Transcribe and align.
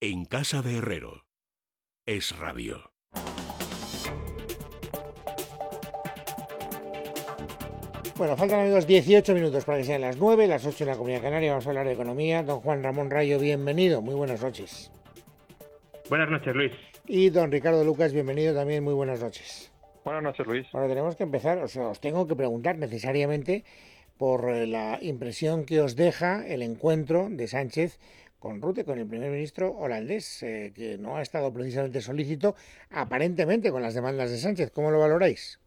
En 0.00 0.26
casa 0.26 0.62
de 0.62 0.76
Herrero. 0.76 1.24
Es 2.06 2.38
radio. 2.38 2.92
Bueno, 8.16 8.36
faltan 8.36 8.60
amigos 8.60 8.86
18 8.86 9.34
minutos 9.34 9.64
para 9.64 9.78
que 9.78 9.84
sean 9.84 10.02
las 10.02 10.16
9, 10.16 10.46
las 10.46 10.64
8 10.64 10.84
en 10.84 10.90
la 10.90 10.96
Comunidad 10.96 11.22
Canaria. 11.22 11.50
Vamos 11.50 11.66
a 11.66 11.70
hablar 11.70 11.86
de 11.88 11.94
economía. 11.94 12.44
Don 12.44 12.60
Juan 12.60 12.84
Ramón 12.84 13.10
Rayo, 13.10 13.40
bienvenido. 13.40 14.00
Muy 14.00 14.14
buenas 14.14 14.40
noches. 14.40 14.92
Buenas 16.08 16.30
noches, 16.30 16.54
Luis. 16.54 16.72
Y 17.08 17.30
don 17.30 17.50
Ricardo 17.50 17.82
Lucas, 17.82 18.12
bienvenido 18.12 18.54
también. 18.54 18.84
Muy 18.84 18.94
buenas 18.94 19.20
noches. 19.20 19.72
Buenas 20.04 20.22
noches, 20.22 20.46
Luis. 20.46 20.68
Ahora 20.74 20.86
tenemos 20.86 21.16
que 21.16 21.24
empezar, 21.24 21.58
o 21.58 21.66
sea, 21.66 21.88
os 21.88 21.98
tengo 21.98 22.28
que 22.28 22.36
preguntar 22.36 22.78
necesariamente 22.78 23.64
por 24.16 24.48
eh, 24.48 24.68
la 24.68 24.98
impresión 25.02 25.64
que 25.64 25.80
os 25.80 25.96
deja 25.96 26.46
el 26.46 26.62
encuentro 26.62 27.28
de 27.30 27.48
Sánchez 27.48 27.98
con 28.38 28.62
Rute, 28.62 28.84
con 28.84 28.98
el 28.98 29.06
primer 29.06 29.30
ministro 29.30 29.70
holandés, 29.70 30.42
eh, 30.42 30.72
que 30.74 30.96
no 30.98 31.16
ha 31.16 31.22
estado 31.22 31.52
precisamente 31.52 32.00
solícito, 32.00 32.54
aparentemente 32.90 33.70
con 33.70 33.82
las 33.82 33.94
demandas 33.94 34.30
de 34.30 34.38
Sánchez. 34.38 34.70
¿Cómo 34.70 34.90
lo 34.90 35.00
valoráis? 35.00 35.60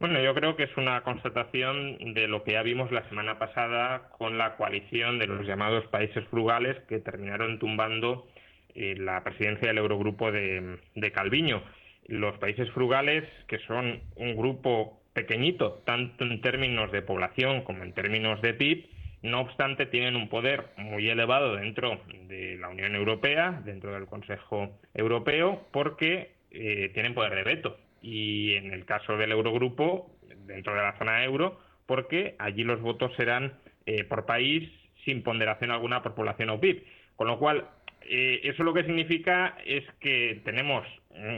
Bueno, 0.00 0.20
yo 0.20 0.34
creo 0.34 0.56
que 0.56 0.64
es 0.64 0.76
una 0.76 1.02
constatación 1.02 2.14
de 2.14 2.28
lo 2.28 2.42
que 2.44 2.52
ya 2.52 2.62
vimos 2.62 2.92
la 2.92 3.08
semana 3.08 3.38
pasada 3.38 4.10
con 4.18 4.36
la 4.36 4.56
coalición 4.56 5.18
de 5.18 5.26
los 5.26 5.46
llamados 5.46 5.86
países 5.86 6.26
frugales 6.28 6.76
que 6.88 6.98
terminaron 6.98 7.58
tumbando 7.58 8.26
eh, 8.74 8.96
la 8.98 9.22
presidencia 9.24 9.68
del 9.68 9.78
Eurogrupo 9.78 10.30
de, 10.30 10.78
de 10.94 11.12
Calviño. 11.12 11.62
Los 12.06 12.36
países 12.38 12.70
frugales, 12.72 13.24
que 13.46 13.58
son 13.60 14.02
un 14.16 14.36
grupo 14.36 15.00
pequeñito, 15.14 15.80
tanto 15.86 16.24
en 16.24 16.40
términos 16.42 16.92
de 16.92 17.00
población 17.00 17.62
como 17.62 17.82
en 17.82 17.94
términos 17.94 18.42
de 18.42 18.52
PIB, 18.52 18.86
no 19.24 19.40
obstante 19.40 19.86
tienen 19.86 20.16
un 20.16 20.28
poder 20.28 20.66
muy 20.76 21.08
elevado 21.08 21.56
dentro 21.56 21.98
de 22.28 22.58
la 22.58 22.68
Unión 22.68 22.94
Europea, 22.94 23.62
dentro 23.64 23.94
del 23.94 24.04
Consejo 24.04 24.78
Europeo, 24.92 25.66
porque 25.72 26.32
eh, 26.50 26.90
tienen 26.92 27.14
poder 27.14 27.34
de 27.34 27.42
veto. 27.42 27.78
Y 28.02 28.52
en 28.52 28.74
el 28.74 28.84
caso 28.84 29.16
del 29.16 29.32
Eurogrupo, 29.32 30.10
dentro 30.46 30.74
de 30.74 30.82
la 30.82 30.98
zona 30.98 31.24
euro, 31.24 31.58
porque 31.86 32.36
allí 32.38 32.64
los 32.64 32.82
votos 32.82 33.12
serán 33.16 33.54
eh, 33.86 34.04
por 34.04 34.26
país 34.26 34.70
sin 35.06 35.22
ponderación 35.22 35.70
alguna 35.70 36.02
por 36.02 36.14
población 36.14 36.50
o 36.50 36.60
PIB. 36.60 36.84
Con 37.16 37.28
lo 37.28 37.38
cual, 37.38 37.66
eh, 38.02 38.40
eso 38.44 38.62
lo 38.62 38.74
que 38.74 38.84
significa 38.84 39.56
es 39.64 39.84
que 40.00 40.42
tenemos 40.44 40.86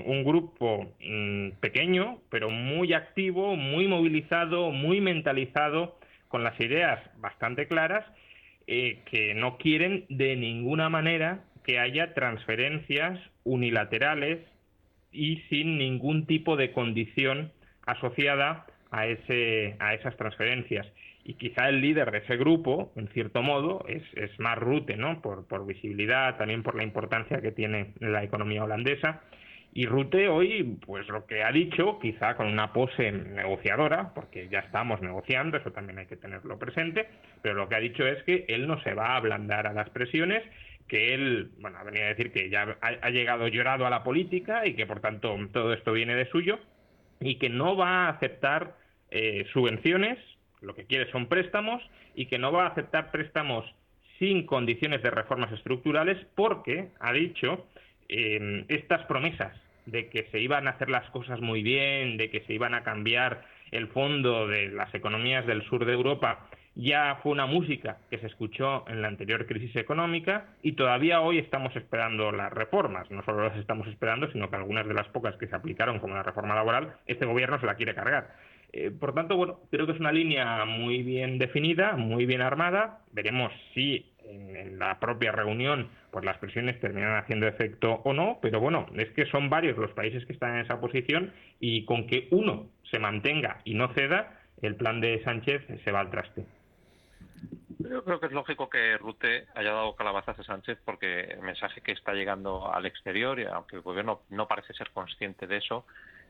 un 0.07 0.25
grupo 0.25 0.93
mm, 1.01 1.51
pequeño, 1.61 2.19
pero 2.31 2.51
muy 2.51 2.95
activo, 2.95 3.55
muy 3.55 3.87
movilizado, 3.87 4.73
muy 4.73 5.01
mentalizado, 5.01 5.99
con 6.29 6.45
las 6.45 6.59
ideas 6.61 7.01
bastante 7.19 7.67
claras, 7.67 8.05
eh, 8.67 9.03
que 9.11 9.35
no 9.35 9.59
quieren 9.59 10.07
de 10.09 10.37
ninguna 10.37 10.89
manera 10.89 11.45
que 11.65 11.79
haya 11.79 12.15
transferencias 12.15 13.19
unilaterales 13.45 14.41
y 15.13 15.39
sin 15.49 15.79
ningún 15.79 16.27
tipo 16.27 16.57
de 16.57 16.73
condición 16.73 17.53
asociada 17.87 18.67
a, 18.91 19.07
ese, 19.07 19.77
a 19.79 19.95
esas 19.95 20.17
transferencias. 20.17 20.87
Y 21.25 21.35
quizá 21.35 21.69
el 21.69 21.81
líder 21.81 22.13
de 22.13 22.19
ese 22.19 22.37
grupo, 22.37 22.93
en 22.97 23.09
cierto 23.09 23.43
modo, 23.43 23.85
es, 23.89 24.03
es 24.15 24.39
más 24.39 24.59
Rute, 24.59 24.97
¿no? 24.97 25.21
Por, 25.23 25.47
por 25.47 25.67
visibilidad, 25.67 26.37
también 26.37 26.63
por 26.63 26.77
la 26.77 26.85
importancia 26.85 27.41
que 27.41 27.51
tiene 27.51 27.93
la 27.99 28.23
economía 28.23 28.63
holandesa 28.63 29.23
y 29.77 29.85
Rute 29.85 30.27
hoy, 30.27 30.79
pues 30.87 31.07
lo 31.09 31.27
que 31.27 31.43
ha 31.43 31.53
dicho, 31.53 31.99
quizá 31.99 32.35
con 32.35 32.47
una 32.47 32.73
pose 32.73 33.13
negociadora, 33.13 34.15
porque 34.15 34.49
ya 34.49 34.61
estamos 34.61 35.03
negociando, 35.03 35.59
eso 35.59 35.71
también 35.71 35.99
hay 35.99 36.07
que 36.07 36.17
tenerlo 36.17 36.59
presente, 36.59 37.07
pero 37.43 37.57
lo 37.57 37.69
que 37.69 37.75
ha 37.75 37.81
dicho 37.81 38.07
es 38.07 38.23
que 38.23 38.47
él 38.49 38.67
no 38.67 38.83
se 38.83 38.95
va 38.95 39.09
a 39.09 39.17
ablandar 39.17 39.67
a 39.67 39.75
las 39.75 39.91
presiones, 39.91 40.43
que 40.89 41.13
él, 41.13 41.51
bueno, 41.61 41.77
ha 41.77 41.85
venido 41.85 42.07
a 42.07 42.09
decir 42.09 42.33
que 42.33 42.49
ya 42.49 42.79
ha, 42.81 43.11
llegado 43.11 43.49
llorado 43.49 43.85
a 43.85 43.91
la 43.91 44.03
política 44.03 44.67
y 44.67 44.73
que 44.73 44.87
por 44.87 45.01
tanto 45.01 45.37
todo 45.53 45.75
esto 45.75 45.93
viene 45.93 46.15
de 46.15 46.31
suyo, 46.31 46.59
y 47.21 47.35
que 47.35 47.51
no 47.51 47.77
va 47.77 48.07
a 48.07 48.09
aceptar 48.09 48.77
eh, 49.11 49.45
subvenciones, 49.53 50.19
lo 50.63 50.75
que 50.75 50.87
quiere 50.87 51.11
son 51.13 51.27
préstamos, 51.27 51.83
y 52.15 52.29
que 52.29 52.39
no 52.39 52.51
va 52.51 52.65
a 52.65 52.69
aceptar 52.71 53.11
préstamos 53.11 53.67
sin 54.19 54.47
condiciones 54.47 55.03
de 55.03 55.11
reformas 55.11 55.53
estructurales, 55.53 56.17
porque, 56.35 56.89
ha 56.99 57.13
dicho, 57.13 57.67
eh, 58.09 58.65
estas 58.69 59.05
promesas 59.05 59.53
de 59.87 60.09
que 60.09 60.25
se 60.31 60.41
iban 60.41 60.67
a 60.67 60.73
hacer 60.73 60.91
las 60.91 61.09
cosas 61.11 61.41
muy 61.41 61.63
bien, 61.63 62.17
de 62.17 62.31
que 62.31 62.41
se 62.41 62.53
iban 62.53 62.75
a 62.75 62.83
cambiar 62.83 63.45
el 63.71 63.89
fondo 63.89 64.47
de 64.47 64.69
las 64.69 64.95
economías 64.95 65.47
del 65.47 65.63
sur 65.63 65.85
de 65.85 65.93
Europa, 65.93 66.47
ya 66.77 67.19
fue 67.23 67.33
una 67.33 67.47
música 67.47 67.97
que 68.11 68.19
se 68.19 68.27
escuchó 68.27 68.85
en 68.89 69.01
la 69.01 69.09
anterior 69.09 69.47
crisis 69.47 69.75
económica 69.77 70.47
y 70.63 70.73
todavía 70.73 71.23
hoy 71.23 71.39
estamos 71.39 71.75
esperando 71.75 72.31
las 72.33 72.53
reformas. 72.53 73.11
No 73.11 73.25
solo 73.25 73.49
las 73.49 73.57
estamos 73.57 73.89
esperando, 73.89 74.31
sino 74.31 74.51
que 74.51 74.57
algunas 74.57 74.87
de 74.87 74.93
las 74.93 75.09
pocas 75.09 75.37
que 75.37 75.47
se 75.47 75.57
aplicaron, 75.57 75.99
como 75.99 76.15
la 76.15 76.23
reforma 76.23 76.55
laboral, 76.55 76.97
este 77.07 77.25
gobierno 77.25 77.59
se 77.59 77.67
la 77.67 77.77
quiere 77.77 77.95
cargar. 77.95 78.35
Eh, 78.73 78.91
por 78.91 79.15
tanto, 79.15 79.37
bueno, 79.37 79.61
creo 79.71 79.87
que 79.87 79.93
es 79.93 80.01
una 80.01 80.13
línea 80.13 80.67
muy 80.67 81.03
bien 81.03 81.39
definida, 81.39 81.97
muy 81.97 82.27
bien 82.27 82.43
armada. 82.43 82.99
Veremos 83.13 83.51
si 83.73 84.13
en, 84.29 84.79
la 84.79 85.01
propia 85.01 85.33
reunión 85.33 85.89
pues 86.17 86.25
las 86.25 86.39
presiones 86.39 86.81
terminan 86.81 87.19
haciendo 87.19 87.47
efecto 87.47 88.01
o 88.05 88.15
no, 88.15 88.39
pero 88.41 88.59
bueno, 88.59 88.87
es 88.97 89.11
que 89.11 89.27
son 89.27 89.51
varios 89.51 89.77
los 89.77 89.91
países 89.91 90.25
que 90.25 90.33
están 90.33 90.55
en 90.55 90.65
esa 90.65 90.81
posición 90.81 91.31
y 91.61 91.85
con 91.85 92.07
que 92.07 92.27
uno 92.31 92.71
se 92.91 92.99
mantenga 92.99 93.61
y 93.65 93.75
no 93.75 93.93
ceda, 93.93 94.41
el 94.63 94.77
plan 94.77 95.03
de 95.03 95.23
Sánchez 95.25 95.67
se 95.85 95.93
va 95.93 96.01
al 96.01 96.11
traste. 96.11 96.47
Yo 97.81 98.03
creo 98.03 98.19
que 98.19 98.29
es 98.29 98.33
lógico 98.33 98.71
que 98.71 98.97
Rute 98.97 99.45
haya 99.55 99.73
dado 99.73 99.95
calabazas 99.95 100.39
a 100.39 100.43
Sánchez 100.43 100.79
porque 100.87 101.21
el 101.21 101.43
mensaje 101.43 101.83
que 101.83 101.93
está 101.93 102.15
llegando 102.15 102.73
al 102.73 102.87
exterior, 102.87 103.39
y 103.39 103.45
aunque 103.45 103.77
el 103.77 103.83
gobierno 103.83 104.23
no 104.31 104.49
parece 104.49 104.73
ser 104.73 104.93
consciente 104.93 105.47
de 105.47 105.59
eso, 105.59 105.85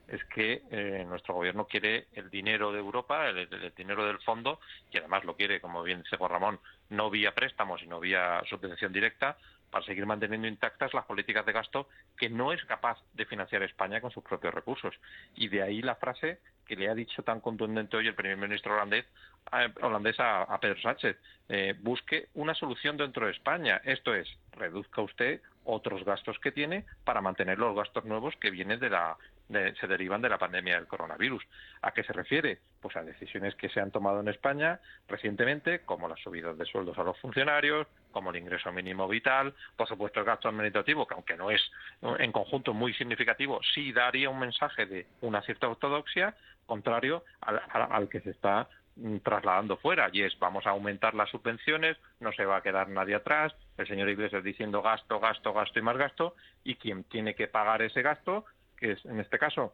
es 0.07 0.23
que 0.25 0.63
eh, 0.71 1.05
nuestro 1.07 1.33
gobierno 1.33 1.65
quiere 1.65 2.07
el 2.13 2.29
dinero 2.29 2.71
de 2.71 2.79
Europa, 2.79 3.27
el, 3.27 3.73
dinero 3.75 4.05
del 4.05 4.19
fondo, 4.19 4.59
y 4.91 4.97
además 4.97 5.25
lo 5.25 5.35
quiere, 5.35 5.59
como 5.59 5.83
bien 5.83 6.01
dice 6.03 6.17
Juan 6.17 6.31
Ramón, 6.31 6.59
no 6.89 7.09
vía 7.09 7.33
préstamos, 7.33 7.81
sino 7.81 7.99
vía 7.99 8.41
subvención 8.49 8.93
directa, 8.93 9.37
para 9.69 9.85
seguir 9.85 10.05
manteniendo 10.05 10.47
intactas 10.47 10.93
las 10.93 11.05
políticas 11.05 11.45
de 11.45 11.51
gasto 11.51 11.87
que 12.17 12.29
no 12.29 12.53
es 12.53 12.63
capaz 12.65 12.97
de 13.13 13.25
financiar 13.25 13.63
España 13.63 14.01
con 14.01 14.11
sus 14.11 14.23
propios 14.23 14.53
recursos. 14.53 14.95
Y 15.35 15.49
de 15.49 15.61
ahí 15.61 15.81
la 15.81 15.95
frase 15.95 16.39
que 16.65 16.75
le 16.75 16.89
ha 16.89 16.95
dicho 16.95 17.23
tan 17.23 17.39
contundente 17.39 17.97
hoy 17.97 18.07
el 18.07 18.15
primer 18.15 18.37
ministro 18.37 18.73
holandés, 18.73 19.05
eh, 19.53 19.73
holandés 19.81 20.17
a, 20.19 20.57
Pedro 20.59 20.79
Sánchez. 20.81 21.17
Eh, 21.49 21.75
busque 21.79 22.27
una 22.33 22.53
solución 22.53 22.97
dentro 22.97 23.25
de 23.25 23.31
España. 23.31 23.81
Esto 23.83 24.13
es, 24.13 24.27
reduzca 24.51 25.01
usted 25.01 25.41
otros 25.63 26.03
gastos 26.05 26.39
que 26.39 26.51
tiene 26.51 26.85
para 27.03 27.21
mantener 27.21 27.57
los 27.57 27.75
gastos 27.75 28.05
nuevos 28.05 28.35
que 28.37 28.51
vienen 28.51 28.79
de 28.79 28.89
la 28.89 29.17
se 29.49 29.87
derivan 29.87 30.21
de 30.21 30.29
la 30.29 30.37
pandemia 30.37 30.75
del 30.75 30.87
coronavirus. 30.87 31.43
¿A 31.81 31.91
qué 31.91 32.03
se 32.03 32.13
refiere? 32.13 32.59
Pues 32.81 32.95
a 32.97 33.03
decisiones 33.03 33.55
que 33.55 33.69
se 33.69 33.79
han 33.79 33.91
tomado 33.91 34.19
en 34.19 34.27
España 34.27 34.79
recientemente, 35.07 35.79
como 35.81 36.07
las 36.07 36.19
subidas 36.19 36.57
de 36.57 36.65
sueldos 36.65 36.97
a 36.97 37.03
los 37.03 37.17
funcionarios, 37.19 37.87
como 38.11 38.31
el 38.31 38.37
ingreso 38.37 38.71
mínimo 38.71 39.07
vital, 39.07 39.53
por 39.75 39.87
supuesto 39.87 40.19
el 40.19 40.25
gasto 40.25 40.49
administrativo, 40.49 41.07
que 41.07 41.13
aunque 41.13 41.37
no 41.37 41.51
es 41.51 41.61
en 42.01 42.31
conjunto 42.31 42.73
muy 42.73 42.93
significativo, 42.93 43.61
sí 43.73 43.91
daría 43.93 44.29
un 44.29 44.39
mensaje 44.39 44.85
de 44.85 45.07
una 45.21 45.41
cierta 45.41 45.67
ortodoxia, 45.67 46.35
contrario 46.65 47.23
al, 47.41 48.09
que 48.09 48.19
se 48.21 48.31
está 48.31 48.67
mm, 48.97 49.17
trasladando 49.17 49.77
fuera 49.77 50.09
y 50.11 50.23
es 50.23 50.37
vamos 50.39 50.67
a 50.67 50.71
aumentar 50.71 51.13
las 51.13 51.29
subvenciones, 51.29 51.97
no 52.19 52.31
se 52.33 52.45
va 52.45 52.57
a 52.57 52.61
quedar 52.61 52.89
nadie 52.89 53.15
atrás, 53.15 53.53
el 53.77 53.87
señor 53.87 54.09
Iglesias 54.09 54.43
diciendo 54.43 54.81
gasto, 54.81 55.19
gasto, 55.19 55.53
gasto 55.53 55.79
y 55.79 55.81
más 55.81 55.97
gasto 55.97 56.35
y 56.63 56.75
quien 56.75 57.03
tiene 57.05 57.35
que 57.35 57.47
pagar 57.47 57.81
ese 57.81 58.01
gasto 58.01 58.45
que 58.77 58.93
es, 58.93 59.05
en 59.05 59.19
este 59.19 59.37
caso 59.37 59.73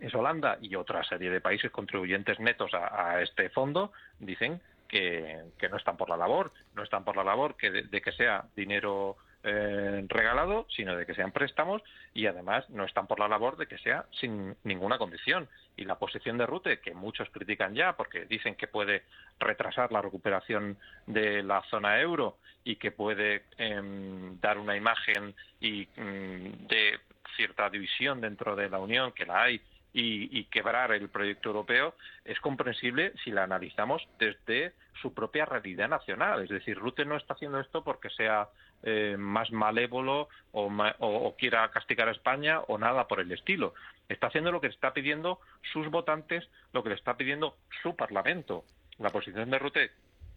es 0.00 0.14
Holanda 0.14 0.58
y 0.60 0.74
otra 0.76 1.02
serie 1.04 1.30
de 1.30 1.40
países 1.40 1.70
contribuyentes 1.70 2.38
netos 2.38 2.72
a, 2.74 3.20
este 3.22 3.50
fondo, 3.50 3.92
dicen 4.18 4.60
que, 4.86 5.42
no 5.70 5.76
están 5.76 5.96
por 5.96 6.08
la 6.08 6.16
labor, 6.16 6.52
no 6.74 6.82
están 6.82 7.04
por 7.04 7.16
la 7.16 7.24
labor 7.24 7.56
que 7.56 7.70
de, 7.70 8.00
que 8.00 8.12
sea 8.12 8.44
dinero 8.56 9.16
eh, 9.42 10.04
regalado, 10.08 10.66
sino 10.70 10.96
de 10.96 11.04
que 11.04 11.14
sean 11.14 11.32
préstamos 11.32 11.82
y 12.14 12.26
además 12.26 12.68
no 12.70 12.84
están 12.84 13.06
por 13.06 13.20
la 13.20 13.28
labor 13.28 13.56
de 13.56 13.66
que 13.66 13.78
sea 13.78 14.06
sin 14.20 14.56
ninguna 14.64 14.98
condición. 14.98 15.48
Y 15.76 15.84
la 15.84 15.98
posición 15.98 16.38
de 16.38 16.46
Rute, 16.46 16.80
que 16.80 16.94
muchos 16.94 17.28
critican 17.30 17.74
ya 17.74 17.96
porque 17.96 18.24
dicen 18.24 18.54
que 18.54 18.66
puede 18.66 19.02
retrasar 19.38 19.92
la 19.92 20.02
recuperación 20.02 20.76
de 21.06 21.42
la 21.42 21.62
zona 21.70 22.00
euro 22.00 22.38
y 22.64 22.76
que 22.76 22.90
puede 22.90 23.44
em, 23.58 24.40
dar 24.40 24.58
una 24.58 24.76
imagen 24.76 25.34
y, 25.60 25.86
mm, 25.96 26.66
de 26.66 26.98
cierta 27.36 27.68
división 27.70 28.20
dentro 28.20 28.56
de 28.56 28.68
la 28.68 28.78
Unión, 28.78 29.12
que 29.12 29.26
la 29.26 29.42
hay, 29.42 29.60
y, 29.92 30.44
quebrar 30.44 30.92
el 30.92 31.08
proyecto 31.08 31.48
europeo, 31.48 31.94
es 32.24 32.38
comprensible 32.40 33.12
si 33.24 33.30
la 33.30 33.44
analizamos 33.44 34.06
desde 34.18 34.72
su 35.00 35.14
propia 35.14 35.44
realidad 35.44 35.88
nacional. 35.88 36.42
Es 36.42 36.50
decir, 36.50 36.78
Rute 36.78 37.04
no 37.04 37.16
está 37.16 37.34
haciendo 37.34 37.58
esto 37.60 37.82
porque 37.82 38.10
sea 38.10 38.48
eh, 38.82 39.16
más 39.18 39.50
malévolo 39.50 40.28
o, 40.52 41.34
quiera 41.38 41.70
castigar 41.70 42.08
a 42.08 42.12
España 42.12 42.60
o 42.60 42.78
nada 42.78 43.08
por 43.08 43.20
el 43.20 43.32
estilo. 43.32 43.74
Está 44.08 44.28
haciendo 44.28 44.52
lo 44.52 44.60
que 44.60 44.68
está 44.68 44.92
pidiendo 44.92 45.40
sus 45.72 45.88
votantes, 45.88 46.48
lo 46.72 46.82
que 46.82 46.90
le 46.90 46.94
está 46.94 47.16
pidiendo 47.16 47.56
su 47.82 47.96
Parlamento. 47.96 48.64
La 48.98 49.10
posición 49.10 49.50
de 49.50 49.58
Rute, 49.58 49.90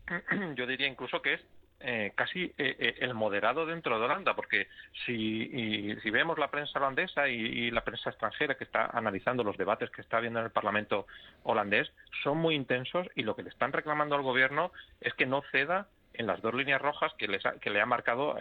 yo 0.56 0.66
diría 0.68 0.88
incluso 0.88 1.22
que 1.22 1.34
es, 1.34 1.42
eh, 1.84 2.12
casi 2.16 2.54
eh, 2.58 2.96
el 3.00 3.14
moderado 3.14 3.66
dentro 3.66 3.98
de 3.98 4.06
Holanda, 4.06 4.36
porque 4.36 4.68
si, 5.06 5.96
si 6.02 6.10
vemos 6.10 6.38
la 6.38 6.52
prensa 6.52 6.80
holandesa 6.80 7.28
y, 7.28 7.72
la 7.72 7.84
prensa 7.84 8.10
extranjera 8.10 8.56
que 8.56 8.64
está 8.64 8.86
analizando 8.86 9.44
los 9.44 9.58
debates 9.58 9.90
que 9.92 10.02
está 10.02 10.18
habiendo 10.18 10.40
en 10.40 10.46
el 10.46 10.52
Parlamento 10.52 11.08
holandés, 11.44 11.92
son 12.24 12.38
muy 12.38 12.56
intensos 12.56 13.08
y 13.16 13.24
lo 13.24 13.36
que 13.36 13.44
le 13.44 13.50
están 13.50 13.72
reclamando 13.72 14.16
al 14.16 14.22
gobierno 14.22 14.72
es 15.00 15.14
que 15.14 15.26
no 15.26 15.44
ceda 15.52 15.88
en 16.14 16.28
las 16.28 16.42
dos 16.42 16.54
líneas 16.54 16.82
rojas 16.82 17.14
que, 17.18 17.28
que 17.62 17.70
le 17.70 17.82
ha 17.82 17.86
marcado 17.86 18.36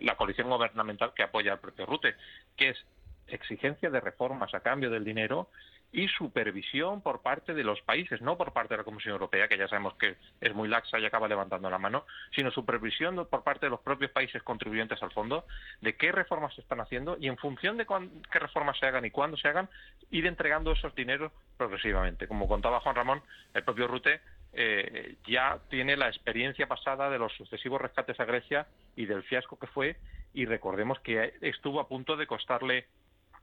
la 0.00 0.16
coalición 0.16 0.48
gubernamental 0.48 1.12
que 1.14 1.22
apoya 1.22 1.52
al 1.52 1.60
propio 1.60 1.84
Rute, 1.84 2.14
que 2.56 2.70
es 2.70 2.86
exigencia 3.28 3.90
de 3.90 4.00
reformas 4.00 4.54
a 4.54 4.60
cambio 4.60 4.90
del 4.90 5.04
dinero 5.04 5.48
y 5.90 6.06
supervisión 6.08 7.00
por 7.00 7.22
parte 7.22 7.54
de 7.54 7.64
los 7.64 7.80
países, 7.80 8.20
no 8.20 8.36
por 8.36 8.52
parte 8.52 8.74
de 8.74 8.78
la 8.78 8.84
Comisión 8.84 9.12
Europea, 9.12 9.48
que 9.48 9.56
ya 9.56 9.68
sabemos 9.68 9.94
que 9.94 10.16
es 10.40 10.54
muy 10.54 10.68
laxa 10.68 10.98
y 10.98 11.06
acaba 11.06 11.28
levantando 11.28 11.70
la 11.70 11.78
mano, 11.78 12.04
sino 12.36 12.50
supervisión 12.50 13.26
por 13.30 13.42
parte 13.42 13.66
de 13.66 13.70
los 13.70 13.80
propios 13.80 14.10
países 14.10 14.42
contribuyentes 14.42 15.02
al 15.02 15.12
fondo 15.12 15.46
de 15.80 15.96
qué 15.96 16.12
reformas 16.12 16.54
se 16.54 16.60
están 16.60 16.80
haciendo 16.80 17.16
y 17.18 17.28
en 17.28 17.38
función 17.38 17.78
de 17.78 17.86
qué 17.86 18.38
reformas 18.38 18.78
se 18.78 18.86
hagan 18.86 19.04
y 19.06 19.10
cuándo 19.10 19.36
se 19.38 19.48
hagan, 19.48 19.68
ir 20.10 20.26
entregando 20.26 20.72
esos 20.72 20.94
dineros 20.94 21.32
progresivamente. 21.56 22.28
Como 22.28 22.48
contaba 22.48 22.80
Juan 22.80 22.94
Ramón, 22.94 23.22
el 23.54 23.64
propio 23.64 23.88
Rute 23.88 24.20
eh, 24.52 25.16
ya 25.26 25.58
tiene 25.70 25.96
la 25.96 26.08
experiencia 26.08 26.66
pasada 26.66 27.08
de 27.08 27.18
los 27.18 27.32
sucesivos 27.32 27.80
rescates 27.80 28.18
a 28.20 28.24
Grecia 28.24 28.66
y 28.96 29.06
del 29.06 29.22
fiasco 29.22 29.58
que 29.58 29.66
fue, 29.66 29.96
y 30.34 30.44
recordemos 30.44 31.00
que 31.00 31.34
estuvo 31.40 31.80
a 31.80 31.88
punto 31.88 32.16
de 32.16 32.26
costarle 32.26 32.86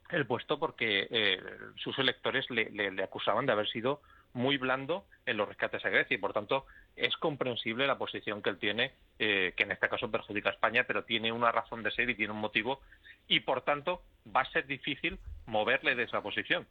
el 0.10 0.28
puesto 0.28 0.60
porque 0.60 1.08
eh, 1.10 1.40
sus 1.76 1.98
electores 1.98 2.46
le, 2.50 3.04
acusaban 3.04 3.46
de 3.46 3.52
haber 3.52 3.68
sido 3.70 4.02
muy 4.34 4.58
blando 4.58 5.06
en 5.26 5.38
los 5.38 5.48
rescates 5.48 5.84
a 5.86 5.90
Grecia 5.90 6.16
y 6.16 6.20
por 6.20 6.34
tanto 6.34 6.66
es 6.96 7.16
comprensible 7.18 7.88
la 7.88 7.98
posición 7.98 8.42
que 8.42 8.50
él 8.50 8.58
tiene, 8.58 8.92
eh, 9.18 9.54
que 9.56 9.64
en 9.64 9.72
este 9.72 9.90
caso 9.90 10.12
perjudica 10.12 10.50
a 10.50 10.54
España, 10.54 10.84
pero 10.86 11.06
tiene 11.06 11.32
una 11.32 11.52
razón 11.52 11.84
de 11.84 11.92
ser 11.92 12.10
y 12.10 12.16
tiene 12.16 12.34
un 12.34 12.40
motivo 12.40 12.82
y 13.28 13.40
por 13.40 13.64
tanto 13.64 14.02
va 14.34 14.42
a 14.42 14.52
ser 14.52 14.68
difícil 14.68 15.20
moverle 15.46 15.96
de 15.96 16.04
esa 16.04 16.22
posición. 16.22 16.68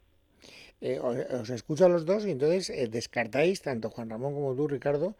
Eh, 0.81 0.99
os, 0.99 1.49
escucho 1.49 1.85
a 1.85 1.89
los 1.89 2.05
dos 2.05 2.25
y 2.25 2.31
entonces 2.31 2.91
descartáis, 2.91 3.61
tanto 3.61 3.89
Juan 3.89 4.09
Ramón 4.09 4.33
como 4.33 4.55
tú, 4.55 4.67
Ricardo, 4.67 5.15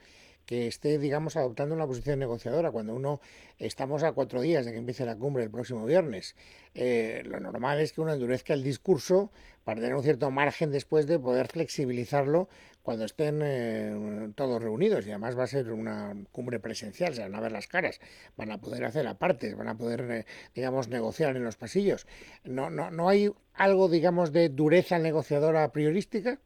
que 0.45 0.68
esté, 0.68 0.97
digamos, 1.00 1.36
adoptando 1.36 1.75
una 1.75 1.88
posición 1.88 2.19
negociadora. 2.19 2.71
Cuando 2.71 2.94
uno 2.94 3.21
estamos 3.57 4.03
a 4.03 4.12
cuatro 4.12 4.42
días 4.42 4.65
de 4.65 4.71
que 4.71 4.77
empiece 4.77 5.06
la 5.06 5.15
cumbre 5.15 5.44
el 5.44 5.50
próximo 5.50 5.86
viernes, 5.86 6.36
eh, 6.74 7.24
lo 7.25 7.39
normal 7.39 7.80
es 7.80 7.94
que 7.94 8.01
uno 8.01 8.13
endurezca 8.13 8.53
el 8.53 8.63
discurso 8.63 9.31
para 9.63 9.81
tener 9.81 9.95
un 9.95 10.03
cierto 10.03 10.30
margen 10.30 10.71
después 10.71 11.07
de 11.07 11.18
poder 11.19 11.47
flexibilizarlo 11.47 12.47
cuando 12.83 13.06
estén 13.06 13.42
eh, 13.44 14.30
todos 14.36 14.62
reunidos. 14.62 15.07
Y 15.07 15.09
además 15.09 15.38
va 15.38 15.44
a 15.44 15.47
ser 15.47 15.71
una 15.71 16.15
cumbre 16.31 16.59
presencial, 16.59 17.15
se 17.15 17.24
van 17.24 17.33
a 17.33 17.39
ver 17.41 17.51
las 17.51 17.68
caras, 17.68 18.00
van 18.38 18.51
a 18.51 18.59
poder 18.59 18.86
hacer 18.86 19.07
apartes, 19.07 19.57
van 19.57 19.68
a 19.68 19.75
poder, 19.75 20.01
eh, 20.12 20.25
digamos, 20.53 20.88
negociar 20.88 21.36
en 21.36 21.44
los 21.44 21.57
pasillos. 21.57 22.06
No, 22.44 22.69
no, 22.69 22.91
no 22.91 23.09
hay 23.09 23.31
algo, 23.56 23.89
digamos, 23.89 24.31
de 24.31 24.50
dureza 24.50 25.00
negociadora 25.00 25.71
priorística. 25.71 26.39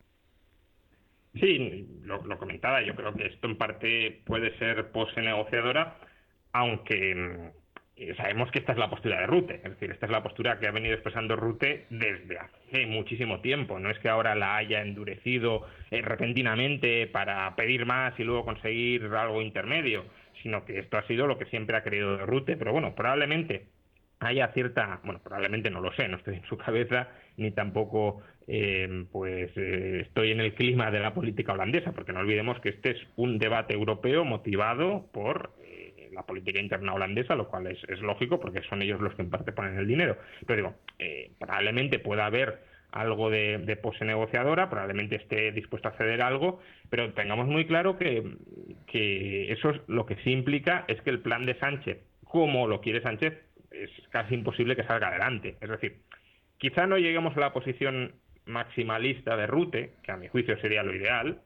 Sí, 1.33 1.87
lo, 2.03 2.37
comentaba, 2.37 2.81
yo 2.81 2.95
creo 2.95 3.13
que 3.13 3.27
esto 3.27 3.47
en 3.47 3.57
parte 3.57 4.21
puede 4.25 4.57
ser 4.57 4.91
pose 4.91 5.21
negociadora, 5.21 5.97
aunque 6.53 7.15
mm, 7.15 8.15
sabemos 8.17 8.49
que 8.51 8.59
esta 8.59 8.71
es 8.71 8.79
la 8.79 8.89
postura 8.89 9.19
de 9.19 9.27
Rute, 9.27 9.55
es 9.55 9.71
decir, 9.71 9.91
esta 9.91 10.07
es 10.07 10.11
la 10.11 10.23
postura 10.23 10.59
que 10.59 10.67
ha 10.67 10.71
venido 10.71 10.95
expresando 10.95 11.35
Rute 11.35 11.85
desde 11.91 12.39
hace 12.39 12.87
muchísimo 12.87 13.41
tiempo, 13.41 13.79
no 13.79 13.91
es 13.91 13.99
que 13.99 14.09
ahora 14.09 14.33
la 14.33 14.57
haya 14.57 14.81
endurecido 14.81 15.67
eh, 15.91 16.01
repentinamente 16.01 17.05
para 17.07 17.55
pedir 17.55 17.85
más 17.85 18.19
y 18.19 18.23
luego 18.23 18.45
conseguir 18.45 19.05
algo 19.05 19.41
intermedio, 19.41 20.05
sino 20.41 20.65
que 20.65 20.79
esto 20.79 20.97
ha 20.97 21.05
sido 21.07 21.27
lo 21.27 21.37
que 21.37 21.45
siempre 21.45 21.77
ha 21.77 21.83
querido 21.83 22.17
de 22.17 22.25
Rute, 22.25 22.57
pero 22.57 22.71
bueno, 22.71 22.95
probablemente 22.95 23.67
haya 24.19 24.51
cierta, 24.53 24.99
bueno, 25.03 25.19
probablemente 25.23 25.69
no 25.69 25.79
lo 25.79 25.93
sé, 25.93 26.07
no 26.07 26.17
estoy 26.17 26.35
en 26.35 26.45
su 26.45 26.57
cabeza, 26.57 27.09
ni 27.37 27.51
tampoco 27.51 28.21
eh, 28.51 29.05
pues 29.11 29.51
eh, 29.57 30.01
estoy 30.07 30.31
en 30.31 30.39
el 30.39 30.55
clima 30.55 30.89
de 30.89 30.99
la 30.99 31.13
política 31.13 31.53
holandesa, 31.53 31.91
porque 31.91 32.13
no 32.13 32.21
olvidemos 32.21 32.59
que 32.59 32.69
este 32.69 32.91
es 32.91 32.97
un 33.15 33.37
debate 33.37 33.75
europeo 33.75 34.25
motivado 34.25 35.05
por 35.13 35.51
eh, 35.63 36.09
la 36.11 36.23
política 36.23 36.59
interna 36.59 36.95
holandesa, 36.95 37.35
lo 37.35 37.47
cual 37.47 37.67
es, 37.67 37.79
lógico, 38.01 38.39
porque 38.39 38.63
son 38.63 38.81
ellos 38.81 38.99
los 39.01 39.13
que 39.13 39.21
en 39.21 39.29
parte 39.29 39.51
ponen 39.51 39.77
el 39.77 39.85
dinero. 39.85 40.17
Pero 40.47 40.57
digo, 40.57 40.75
probablemente 41.37 41.99
pueda 41.99 42.25
haber 42.25 42.57
algo 42.91 43.29
de, 43.29 43.77
pose 43.83 44.03
negociadora, 44.03 44.67
probablemente 44.67 45.17
esté 45.17 45.51
dispuesto 45.51 45.89
a 45.89 45.97
ceder 45.97 46.23
algo, 46.23 46.59
pero 46.89 47.13
tengamos 47.13 47.45
muy 47.45 47.67
claro 47.67 47.99
que, 47.99 48.23
eso 49.51 49.69
es, 49.69 49.81
lo 49.85 50.07
que 50.07 50.15
sí 50.23 50.31
implica 50.31 50.85
es 50.87 50.99
que 51.03 51.11
el 51.11 51.19
plan 51.19 51.45
de 51.45 51.53
Sánchez, 51.59 51.99
como 52.23 52.67
lo 52.67 52.81
quiere 52.81 53.03
Sánchez, 53.03 53.37
es 53.69 53.91
casi 54.09 54.33
imposible 54.33 54.75
que 54.75 54.85
salga 54.85 55.09
adelante. 55.09 55.55
Es 55.61 55.69
decir, 55.69 55.97
quizá 56.57 56.87
no 56.87 56.97
lleguemos 56.97 57.37
a 57.37 57.41
la 57.41 57.53
posición 57.53 58.13
maximalista 58.45 59.35
de 59.35 59.47
Rute, 59.47 59.93
que 60.03 60.11
a 60.11 60.17
mi 60.17 60.27
juicio 60.27 60.59
sería 60.59 60.83
lo 60.83 60.95
ideal, 60.95 61.41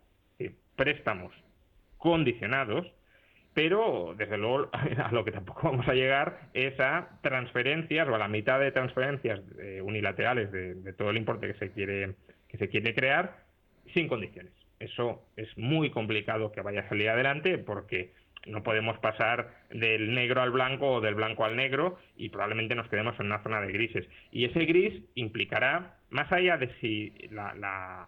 préstamos 0.76 1.34
condicionados, 1.98 2.92
pero 3.54 4.16
desde 4.18 4.38
luego 4.38 4.70
a 4.74 5.12
lo 5.12 5.24
que 5.24 5.32
tampoco 5.32 5.70
vamos 5.70 5.88
a 5.88 5.94
llegar 5.94 6.50
es 6.54 6.80
a 6.80 7.20
transferencias 7.22 8.08
o 8.08 8.16
a 8.16 8.18
la 8.18 8.28
mitad 8.28 8.60
de 8.60 8.72
transferencias 8.72 9.42
eh, 9.60 9.82
unilaterales 9.82 10.52
de, 10.52 10.76
de, 10.76 10.94
todo 10.94 11.12
el 11.12 11.18
importe 11.18 11.48
que 11.48 11.60
se 11.60 11.72
quiere 11.72 12.16
que 12.50 12.58
se 12.58 12.70
quiere 12.70 12.94
crear 12.94 13.44
sin 13.94 14.08
condiciones. 14.08 14.54
Eso 14.80 15.26
es 15.38 15.48
muy 15.58 15.90
complicado 15.92 16.52
que 16.52 16.62
vaya 16.62 16.82
a 16.82 16.90
salir 16.90 17.10
adelante 17.10 17.58
porque 17.58 18.14
no 18.46 18.64
podemos 18.64 18.98
pasar 19.00 19.50
del 19.70 20.14
negro 20.14 20.42
al 20.42 20.52
blanco 20.52 20.94
o 20.94 21.02
del 21.02 21.16
blanco 21.16 21.46
al 21.46 21.56
negro 21.56 21.98
y 22.18 22.30
probablemente 22.30 22.76
nos 22.76 22.88
quedemos 22.90 23.20
en 23.20 23.28
una 23.28 23.42
zona 23.44 23.62
de 23.62 23.72
grises. 23.72 24.08
Y 24.32 24.46
ese 24.46 24.66
gris 24.66 25.02
implicará, 25.16 25.96
más 26.10 26.32
allá 26.32 26.58
de 26.58 26.70
si 26.80 27.14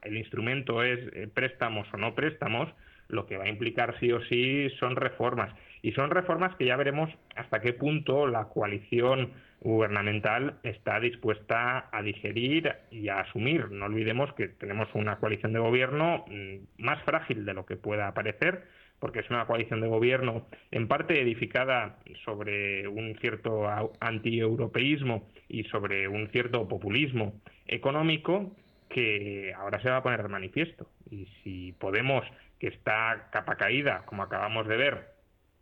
el 0.04 0.18
instrumento 0.18 0.84
es 0.84 1.00
eh, 1.14 1.28
préstamos 1.34 1.88
o 1.94 1.98
no 1.98 2.16
préstamos, 2.16 2.70
lo 3.08 3.28
que 3.28 3.38
va 3.38 3.46
a 3.46 3.50
implicar 3.50 3.98
sí 4.00 4.12
o 4.12 4.22
sí 4.26 4.70
son 4.80 4.96
reformas. 4.96 5.54
Y 5.82 5.92
son 5.92 6.10
reformas 6.10 6.56
que 6.56 6.66
ya 6.66 6.76
veremos 6.76 7.12
hasta 7.36 7.62
qué 7.62 7.74
punto 7.74 8.26
la 8.26 8.46
coalición 8.46 9.34
gubernamental 9.62 10.56
está 10.64 11.00
dispuesta 11.00 11.90
a 11.92 12.02
digerir 12.02 12.74
y 12.92 13.10
a 13.10 13.20
asumir. 13.20 13.72
No 13.72 13.86
olvidemos 13.86 14.34
que 14.34 14.48
tenemos 14.48 14.88
una 14.94 15.18
coalición 15.18 15.54
de 15.54 15.60
gobierno 15.60 16.26
mm, 16.28 16.84
más 16.84 17.02
frágil 17.04 17.46
de 17.46 17.54
lo 17.54 17.66
que 17.66 17.76
pueda 17.76 18.14
parecer 18.14 18.64
porque 19.00 19.19
es 19.19 19.30
una 19.30 19.45
coalición 19.45 19.81
de 19.81 19.88
gobierno 19.88 20.47
en 20.71 20.88
parte 20.88 21.21
edificada 21.21 22.00
sobre 22.24 22.88
un 22.88 23.15
cierto 23.19 23.68
antieuropeísmo 24.00 25.27
y 25.48 25.63
sobre 25.65 26.08
un 26.08 26.29
cierto 26.29 26.67
populismo 26.67 27.34
económico 27.67 28.55
que 28.89 29.53
ahora 29.58 29.81
se 29.81 29.89
va 29.89 29.98
a 29.98 30.03
poner 30.03 30.24
de 30.24 30.29
manifiesto. 30.29 30.89
Y 31.10 31.27
si 31.43 31.74
Podemos, 31.74 32.25
que 32.60 32.67
está 32.67 33.29
capa 33.31 33.55
caída, 33.58 34.03
como 34.05 34.24
acabamos 34.24 34.67
de 34.67 34.77
ver, 34.77 35.15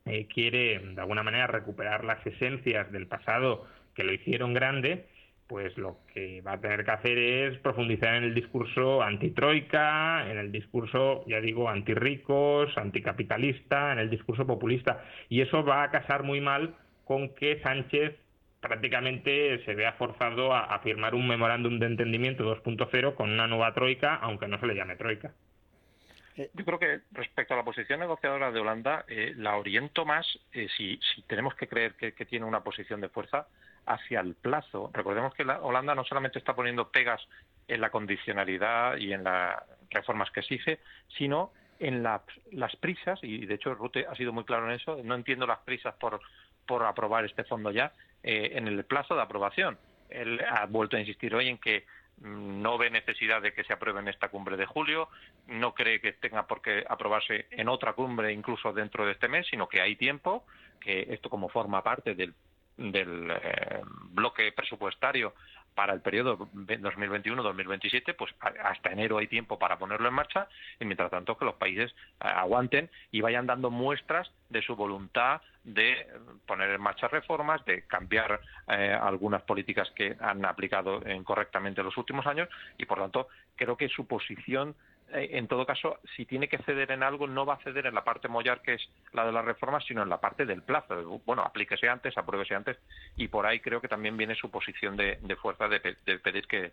eh, 0.05 0.27
quiere 0.27 0.79
de 0.79 1.01
alguna 1.01 1.24
manera 1.24 1.48
recuperar 1.48 2.03
las 2.03 2.25
esencias 2.25 2.91
del 2.91 3.08
pasado 3.08 3.65
que 3.96 4.03
lo 4.03 4.13
hicieron 4.13 4.53
grande, 4.53 5.08
pues 5.47 5.77
lo 5.77 5.97
que 6.13 6.41
va 6.41 6.53
a 6.53 6.62
tener 6.62 6.83
que 6.85 6.91
hacer 6.91 7.17
es 7.17 7.57
profundizar 7.59 8.15
en 8.15 8.23
el 8.23 8.33
discurso 8.33 9.01
antitroika, 9.01 10.29
en 10.29 10.38
el 10.38 10.51
discurso, 10.51 11.23
ya 11.27 11.41
digo, 11.41 11.69
antirricos, 11.69 12.77
anticapitalista, 12.77 13.91
en 13.93 14.00
el 14.00 14.09
discurso 14.09 14.47
populista. 14.47 15.03
Y 15.29 15.41
eso 15.41 15.63
va 15.63 15.83
a 15.83 15.91
casar 15.91 16.23
muy 16.23 16.41
mal 16.41 16.75
con 17.05 17.29
que 17.35 17.59
Sánchez 17.62 18.15
prácticamente 18.62 19.63
se 19.65 19.75
vea 19.75 19.93
forzado 19.93 20.55
a, 20.55 20.79
firmar 20.79 21.15
un 21.15 21.27
memorándum 21.27 21.79
de 21.79 21.88
entendimiento 21.88 22.43
2.0 22.45 23.13
con 23.15 23.29
una 23.29 23.45
nueva 23.45 23.73
troika, 23.73 24.15
aunque 24.15 24.47
no 24.47 24.57
se 24.59 24.67
le 24.67 24.75
llame 24.75 24.95
troika. 24.95 25.33
Eh, 26.36 26.50
yo 26.54 26.66
creo 26.66 26.80
que 26.80 27.02
respecto 27.12 27.54
a 27.54 27.58
la 27.58 27.63
posición 27.63 28.00
negociadora 28.00 28.52
de 28.52 28.60
Holanda, 28.60 29.06
eh, 29.08 29.34
la 29.38 29.56
oriento 29.58 30.06
más, 30.06 30.28
eh, 30.52 30.68
si, 30.75 31.00
tenemos 31.28 31.56
que 31.56 31.68
creer 31.68 31.94
que, 31.96 32.12
tiene 32.25 32.46
una 32.46 32.63
posición 32.63 33.02
de 33.02 33.10
fuerza, 33.10 33.48
hacia 33.86 34.22
el 34.22 34.34
plazo. 34.36 34.90
Recordemos 34.94 35.34
que 35.34 35.44
la 35.44 35.62
Holanda 35.62 35.94
no 35.94 36.06
solamente 36.06 36.40
está 36.40 36.56
poniendo 36.56 36.90
pegas 36.90 37.22
en 37.68 37.82
la 37.82 37.90
condicionalidad 37.90 38.98
y 38.98 39.13
en 39.13 39.25
las 39.25 39.62
reformas 39.90 40.32
que 40.32 40.40
exige, 40.40 40.80
sino 41.18 41.52
en 41.80 42.02
las 42.02 42.75
prisas, 42.80 43.20
y 43.24 43.46
de 43.46 43.56
hecho 43.56 43.75
Rute 43.75 44.06
ha 44.08 44.16
sido 44.16 44.32
muy 44.32 44.46
claro 44.46 44.68
en 44.68 44.75
eso, 44.75 45.02
no 45.04 45.16
entiendo 45.16 45.46
las 45.46 45.60
prisas 45.60 45.94
por, 45.96 46.22
por 46.66 46.86
aprobar 46.86 47.25
este 47.25 47.44
fondo 47.44 47.72
ya, 47.72 47.92
en 48.24 48.68
el 48.70 48.86
plazo 48.86 49.16
de 49.16 49.22
aprobación. 49.22 49.78
Él 50.10 50.40
ha 50.50 50.66
vuelto 50.66 50.96
a 50.96 51.02
insistir 51.02 51.36
hoy 51.36 51.50
en 51.50 51.58
que 51.58 51.86
no 52.22 52.77
ve 52.77 52.89
necesidad 52.89 53.41
de 53.41 53.53
que 53.53 53.63
se 53.63 53.74
apruebe 53.74 54.00
en 54.00 54.08
esta 54.08 54.29
cumbre 54.29 54.58
de 54.58 54.65
julio, 54.65 55.10
no 55.48 55.74
cree 55.74 56.00
que 56.00 56.13
tenga 56.13 56.48
por 56.48 56.62
qué 56.62 56.86
aprobarse 56.88 57.48
en 57.51 57.67
otra 57.70 57.93
cumbre 57.93 58.32
incluso 58.32 58.72
dentro 58.74 59.05
de 59.05 59.12
este 59.12 59.27
mes, 59.27 59.48
sino 59.48 59.67
que 59.67 59.82
hay 59.82 59.96
tiempo, 59.96 60.46
que 60.79 61.08
esto 61.10 61.29
como 61.29 61.50
forma 61.50 61.84
parte 61.84 62.15
del, 62.15 62.34
eh, 62.77 63.82
bloque 64.12 64.51
presupuestario 64.51 65.34
para 65.75 65.93
el 65.93 66.01
periodo 66.01 66.38
2021-2027, 66.53 68.15
pues 68.15 68.34
hasta 68.39 68.91
enero 68.91 69.17
hay 69.17 69.27
tiempo 69.27 69.58
para 69.58 69.77
ponerlo 69.77 70.08
en 70.08 70.13
marcha 70.13 70.48
y 70.79 70.86
mientras 70.86 71.12
tanto 71.12 71.38
que 71.38 71.46
los 71.46 71.55
países 71.55 71.91
eh, 71.91 72.27
aguanten 72.27 72.89
y 73.12 73.22
vayan 73.22 73.48
dando 73.48 73.70
muestras 73.70 74.32
de 74.50 74.62
su 74.62 74.75
voluntad 74.75 75.41
de 75.63 76.08
poner 76.46 76.70
en 76.72 76.82
marcha 76.82 77.08
reformas, 77.08 77.63
de 77.65 77.84
cambiar 77.84 78.41
eh, 78.67 78.98
algunas 79.00 79.41
políticas 79.43 79.89
que 79.91 80.15
han 80.20 80.43
aplicado 80.46 81.01
incorrectamente 81.10 81.82
en 81.82 81.86
los 81.86 81.98
últimos 81.98 82.25
años 82.27 82.50
y 82.77 82.86
por 82.86 83.00
tanto 83.00 83.27
creo 83.55 83.77
que 83.77 83.88
su 83.88 84.05
posición 84.05 84.75
eh, 85.13 85.38
en 85.38 85.48
todo 85.48 85.65
caso, 85.65 86.00
si 86.15 86.25
tiene 86.25 86.48
que 86.48 86.58
ceder 86.60 86.91
en 86.91 87.03
algo, 87.03 87.27
no 87.27 87.46
va 87.46 87.55
a 87.55 87.63
ceder 87.63 87.86
en 87.86 87.93
la 87.93 88.03
parte 88.03 88.27
mollar, 88.27 88.62
que 88.62 88.74
es 88.74 88.89
la 89.12 89.25
de 89.25 89.32
las 89.32 89.46
reformas, 89.46 89.86
sino 89.86 90.01
en 90.01 90.10
la 90.10 90.20
parte 90.20 90.46
del 90.46 90.63
plazo. 90.63 91.22
Bueno, 91.25 91.43
aplíquese 91.43 91.88
antes, 91.88 92.17
apruébese 92.17 92.55
antes, 92.55 92.77
y 93.15 93.27
por 93.27 93.46
ahí 93.46 93.60
creo 93.60 93.79
que 93.79 93.88
también 93.88 94.17
viene 94.17 94.36
su 94.36 94.50
posición 94.50 94.98
de, 94.98 95.17
fuerza 95.39 95.67
de, 95.67 95.79
pedir 95.79 96.48
que, 96.48 96.72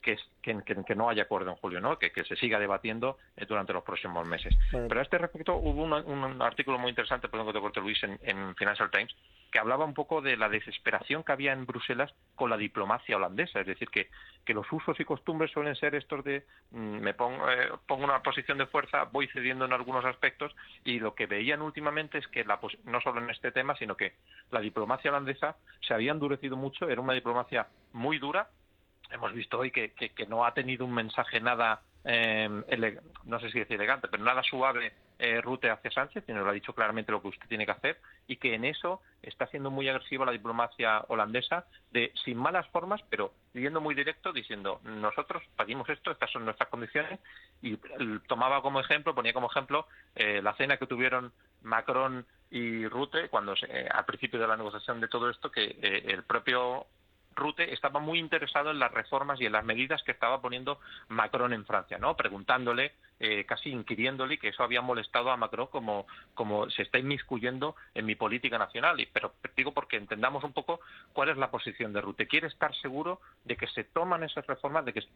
que, 0.00 0.94
no 0.94 1.08
haya 1.08 1.24
acuerdo 1.24 1.50
en 1.50 1.56
julio, 1.56 1.80
¿no? 1.80 1.98
que, 1.98 2.10
se 2.24 2.36
siga 2.36 2.58
debatiendo 2.58 3.18
eh, 3.36 3.46
durante 3.46 3.72
los 3.72 3.84
próximos 3.84 4.26
meses. 4.26 4.56
Pero 4.70 5.00
a 5.00 5.02
este 5.02 5.18
respecto 5.18 5.56
hubo 5.56 5.82
un, 5.82 6.42
artículo 6.42 6.78
muy 6.78 6.90
interesante, 6.90 7.28
perdón 7.28 7.48
que 7.48 7.52
te 7.52 7.60
corte 7.60 7.80
Luis, 7.80 8.02
en 8.02 8.54
Financial 8.56 8.90
Times, 8.90 9.14
que 9.50 9.58
hablaba 9.58 9.84
un 9.84 9.94
poco 9.94 10.20
de 10.20 10.36
la 10.36 10.48
desesperación 10.48 11.24
que 11.24 11.32
había 11.32 11.52
en 11.52 11.66
Bruselas 11.66 12.14
con 12.34 12.50
la 12.50 12.56
diplomacia 12.56 13.16
holandesa, 13.16 13.60
es 13.60 13.66
decir, 13.66 13.88
que, 13.90 14.08
que 14.44 14.54
los 14.54 14.70
usos 14.72 14.98
y 15.00 15.04
costumbres 15.04 15.50
suelen 15.50 15.74
ser 15.76 15.94
estos 15.94 16.24
de 16.24 16.44
mm, 16.70 17.00
me 17.00 17.14
pongo, 17.14 17.50
eh, 17.50 17.70
pongo 17.86 18.04
una 18.04 18.22
posición 18.22 18.58
de 18.58 18.66
fuerza, 18.66 19.04
voy 19.04 19.26
cediendo 19.28 19.64
en 19.64 19.72
algunos 19.72 20.04
aspectos 20.04 20.54
y 20.84 21.00
lo 21.00 21.14
que 21.14 21.26
veían 21.26 21.62
últimamente 21.62 22.18
es 22.18 22.26
que 22.28 22.44
la, 22.44 22.60
no 22.84 23.00
solo 23.00 23.20
en 23.20 23.30
este 23.30 23.52
tema, 23.52 23.76
sino 23.76 23.96
que 23.96 24.14
la 24.50 24.60
diplomacia 24.60 25.10
holandesa 25.10 25.56
se 25.80 25.94
había 25.94 26.12
endurecido 26.12 26.56
mucho, 26.56 26.88
era 26.88 27.00
una 27.00 27.14
diplomacia 27.14 27.68
muy 27.92 28.18
dura, 28.18 28.48
hemos 29.10 29.32
visto 29.32 29.58
hoy 29.58 29.70
que, 29.70 29.92
no 30.28 30.44
ha 30.44 30.54
tenido 30.54 30.84
un 30.84 30.94
mensaje 30.94 31.40
nada, 31.40 31.82
eh, 32.04 32.48
no 33.24 33.40
sé 33.40 33.50
si 33.50 33.60
es 33.60 33.70
elegante, 33.70 34.08
pero 34.08 34.22
nada 34.22 34.42
suave 34.42 34.92
eh, 35.18 35.40
Rute 35.42 35.68
hacia 35.68 35.90
Sánchez, 35.90 36.24
sino 36.26 36.40
lo 36.42 36.48
ha 36.48 36.54
dicho 36.54 36.74
claramente 36.74 37.12
lo 37.12 37.20
que 37.20 37.28
usted 37.28 37.46
tiene 37.46 37.66
que 37.66 37.72
hacer, 37.72 38.00
y 38.26 38.36
que 38.36 38.54
en 38.54 38.64
eso 38.64 39.02
está 39.22 39.46
siendo 39.48 39.70
muy 39.70 39.86
agresiva 39.88 40.24
la 40.24 40.32
diplomacia 40.32 41.04
holandesa, 41.08 41.66
de 41.90 42.10
sin 42.24 42.38
malas 42.38 42.66
formas, 42.68 43.02
pero 43.10 43.34
yendo 43.52 43.82
muy 43.82 43.94
directo, 43.94 44.32
diciendo 44.32 44.80
nosotros 44.84 45.42
pedimos 45.58 45.88
esto, 45.90 46.10
estas 46.10 46.30
son 46.30 46.46
nuestras 46.46 46.70
condiciones, 46.70 47.20
y 47.60 47.76
tomaba 48.28 48.62
como 48.62 48.80
ejemplo, 48.80 49.14
ponía 49.14 49.34
como 49.34 49.50
ejemplo 49.50 49.86
eh, 50.14 50.40
la 50.42 50.54
cena 50.54 50.78
que 50.78 50.86
tuvieron 50.86 51.32
Macron 51.62 52.24
y 52.50 52.86
Rute 52.88 53.28
cuando 53.28 53.54
al 53.90 54.04
principio 54.06 54.40
de 54.40 54.46
la 54.46 54.56
negociación 54.56 55.00
de 55.00 55.08
todo 55.08 55.28
esto, 55.28 55.50
que 55.50 55.64
eh, 55.82 56.04
el 56.06 56.24
propio 56.24 56.86
Rute 57.34 57.72
estaba 57.72 58.00
muy 58.00 58.18
interesado 58.18 58.70
en 58.70 58.78
las 58.78 58.92
reformas 58.92 59.40
y 59.40 59.46
en 59.46 59.52
las 59.52 59.64
medidas 59.64 60.02
que 60.02 60.12
estaba 60.12 60.40
poniendo 60.40 60.80
Macron 61.08 61.52
en 61.52 61.64
Francia, 61.64 61.98
¿no? 61.98 62.16
Preguntándole 62.16 62.92
eh, 63.20 63.44
casi 63.44 63.70
inquiriéndole 63.70 64.38
que 64.38 64.48
eso 64.48 64.62
había 64.62 64.80
molestado 64.80 65.30
a 65.30 65.36
Macron 65.36 65.66
como, 65.66 66.06
como 66.34 66.68
se 66.70 66.82
está 66.82 66.98
inmiscuyendo 66.98 67.76
en 67.94 68.06
mi 68.06 68.14
política 68.14 68.58
nacional. 68.58 68.98
Y, 68.98 69.06
pero 69.06 69.34
digo 69.56 69.72
porque 69.72 69.96
entendamos 69.96 70.42
un 70.42 70.52
poco 70.52 70.80
cuál 71.12 71.28
es 71.28 71.36
la 71.36 71.50
posición 71.50 71.92
de 71.92 72.00
Rute. 72.00 72.26
Quiere 72.26 72.48
estar 72.48 72.74
seguro 72.76 73.20
de 73.44 73.56
que 73.56 73.66
se 73.68 73.84
toman 73.84 74.22
esas 74.22 74.46
reformas, 74.46 74.84
de 74.84 74.92
que 74.92 75.02
se 75.02 75.08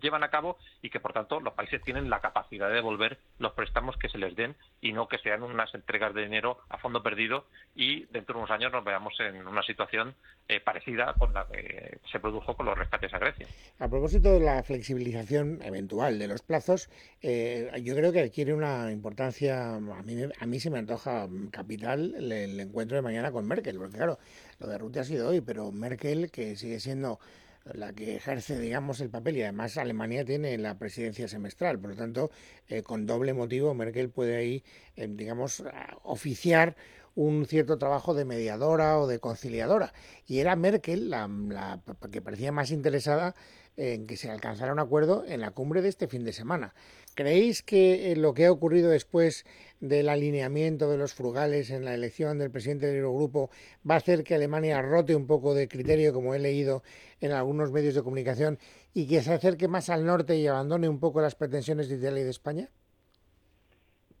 llevan 0.00 0.24
a 0.24 0.30
cabo 0.30 0.56
y 0.80 0.90
que, 0.90 1.00
por 1.00 1.12
tanto, 1.12 1.40
los 1.40 1.54
países 1.54 1.82
tienen 1.82 2.10
la 2.10 2.20
capacidad 2.20 2.68
de 2.68 2.74
devolver 2.74 3.18
los 3.38 3.52
préstamos 3.52 3.96
que 3.96 4.08
se 4.08 4.18
les 4.18 4.34
den 4.34 4.56
y 4.80 4.92
no 4.92 5.08
que 5.08 5.18
sean 5.18 5.42
unas 5.42 5.74
entregas 5.74 6.14
de 6.14 6.22
dinero 6.22 6.58
a 6.68 6.78
fondo 6.78 7.02
perdido 7.02 7.46
y 7.74 8.04
dentro 8.06 8.34
de 8.34 8.40
unos 8.40 8.50
años 8.50 8.72
nos 8.72 8.84
veamos 8.84 9.18
en 9.20 9.46
una 9.46 9.62
situación 9.62 10.14
eh, 10.48 10.60
parecida 10.60 11.14
con 11.18 11.32
la 11.32 11.46
que 11.46 11.98
se 12.10 12.18
produjo 12.18 12.56
con 12.56 12.66
los 12.66 12.76
rescates 12.76 13.12
a 13.14 13.18
Grecia. 13.18 13.46
A 13.78 13.88
propósito 13.88 14.32
de 14.32 14.40
la 14.40 14.62
flexibilización 14.62 15.60
eventual 15.62 16.18
de 16.18 16.28
los 16.28 16.42
plazos, 16.42 16.88
eh, 17.20 17.41
eh, 17.42 17.82
yo 17.82 17.94
creo 17.94 18.12
que 18.12 18.20
adquiere 18.20 18.54
una 18.54 18.90
importancia, 18.90 19.74
a 19.74 19.80
mí, 19.80 20.16
a 20.38 20.46
mí 20.46 20.60
se 20.60 20.70
me 20.70 20.78
antoja 20.78 21.28
capital 21.50 22.14
el, 22.16 22.60
encuentro 22.60 22.96
de 22.96 23.02
mañana 23.02 23.32
con 23.32 23.46
Merkel, 23.46 23.76
porque 23.78 23.96
claro, 23.96 24.18
lo 24.58 24.66
de 24.68 24.78
Rutte 24.78 25.00
ha 25.00 25.04
sido 25.04 25.28
hoy, 25.28 25.40
pero 25.40 25.72
Merkel, 25.72 26.30
que 26.30 26.56
sigue 26.56 26.80
siendo 26.80 27.18
la 27.64 27.92
que 27.92 28.16
ejerce, 28.16 28.58
digamos, 28.58 29.00
el 29.00 29.10
papel 29.10 29.36
y 29.36 29.42
además 29.42 29.76
Alemania 29.76 30.24
tiene 30.24 30.58
la 30.58 30.78
presidencia 30.78 31.28
semestral, 31.28 31.78
por 31.78 31.90
lo 31.90 31.96
tanto, 31.96 32.30
eh, 32.68 32.82
con 32.82 33.06
doble 33.06 33.34
motivo, 33.34 33.74
Merkel 33.74 34.10
puede 34.10 34.36
ahí, 34.36 34.64
eh, 34.96 35.08
digamos, 35.08 35.62
oficiar 36.02 36.76
un 37.14 37.46
cierto 37.46 37.78
trabajo 37.78 38.14
de 38.14 38.24
mediadora 38.24 38.98
o 38.98 39.06
de 39.06 39.18
conciliadora. 39.18 39.92
Y 40.26 40.38
era 40.38 40.56
Merkel 40.56 41.10
la, 41.10 41.28
la 41.28 41.80
que 42.10 42.22
parecía 42.22 42.52
más 42.52 42.70
interesada 42.70 43.34
en 43.76 44.06
que 44.06 44.16
se 44.16 44.30
alcanzara 44.30 44.72
un 44.72 44.78
acuerdo 44.78 45.24
en 45.26 45.40
la 45.40 45.50
cumbre 45.50 45.82
de 45.82 45.88
este 45.88 46.06
fin 46.06 46.24
de 46.24 46.32
semana. 46.32 46.74
¿Creéis 47.14 47.62
que 47.62 48.12
eh, 48.12 48.16
lo 48.16 48.34
que 48.34 48.46
ha 48.46 48.52
ocurrido 48.52 48.90
después 48.90 49.44
del 49.80 50.08
alineamiento 50.08 50.90
de 50.90 50.98
los 50.98 51.14
frugales 51.14 51.70
en 51.70 51.84
la 51.84 51.94
elección 51.94 52.38
del 52.38 52.50
presidente 52.50 52.86
del 52.86 52.96
Eurogrupo 52.96 53.50
va 53.88 53.94
a 53.94 53.98
hacer 53.98 54.24
que 54.24 54.34
Alemania 54.34 54.80
rote 54.82 55.16
un 55.16 55.26
poco 55.26 55.54
de 55.54 55.68
criterio, 55.68 56.12
como 56.12 56.34
he 56.34 56.38
leído 56.38 56.82
en 57.20 57.32
algunos 57.32 57.70
medios 57.72 57.94
de 57.94 58.02
comunicación, 58.02 58.58
y 58.94 59.06
que 59.06 59.22
se 59.22 59.32
acerque 59.32 59.68
más 59.68 59.88
al 59.88 60.04
norte 60.04 60.36
y 60.36 60.46
abandone 60.46 60.88
un 60.88 61.00
poco 61.00 61.20
las 61.20 61.34
pretensiones 61.34 61.88
de 61.88 61.96
Italia 61.96 62.20
y 62.20 62.24
de 62.24 62.30
España? 62.30 62.70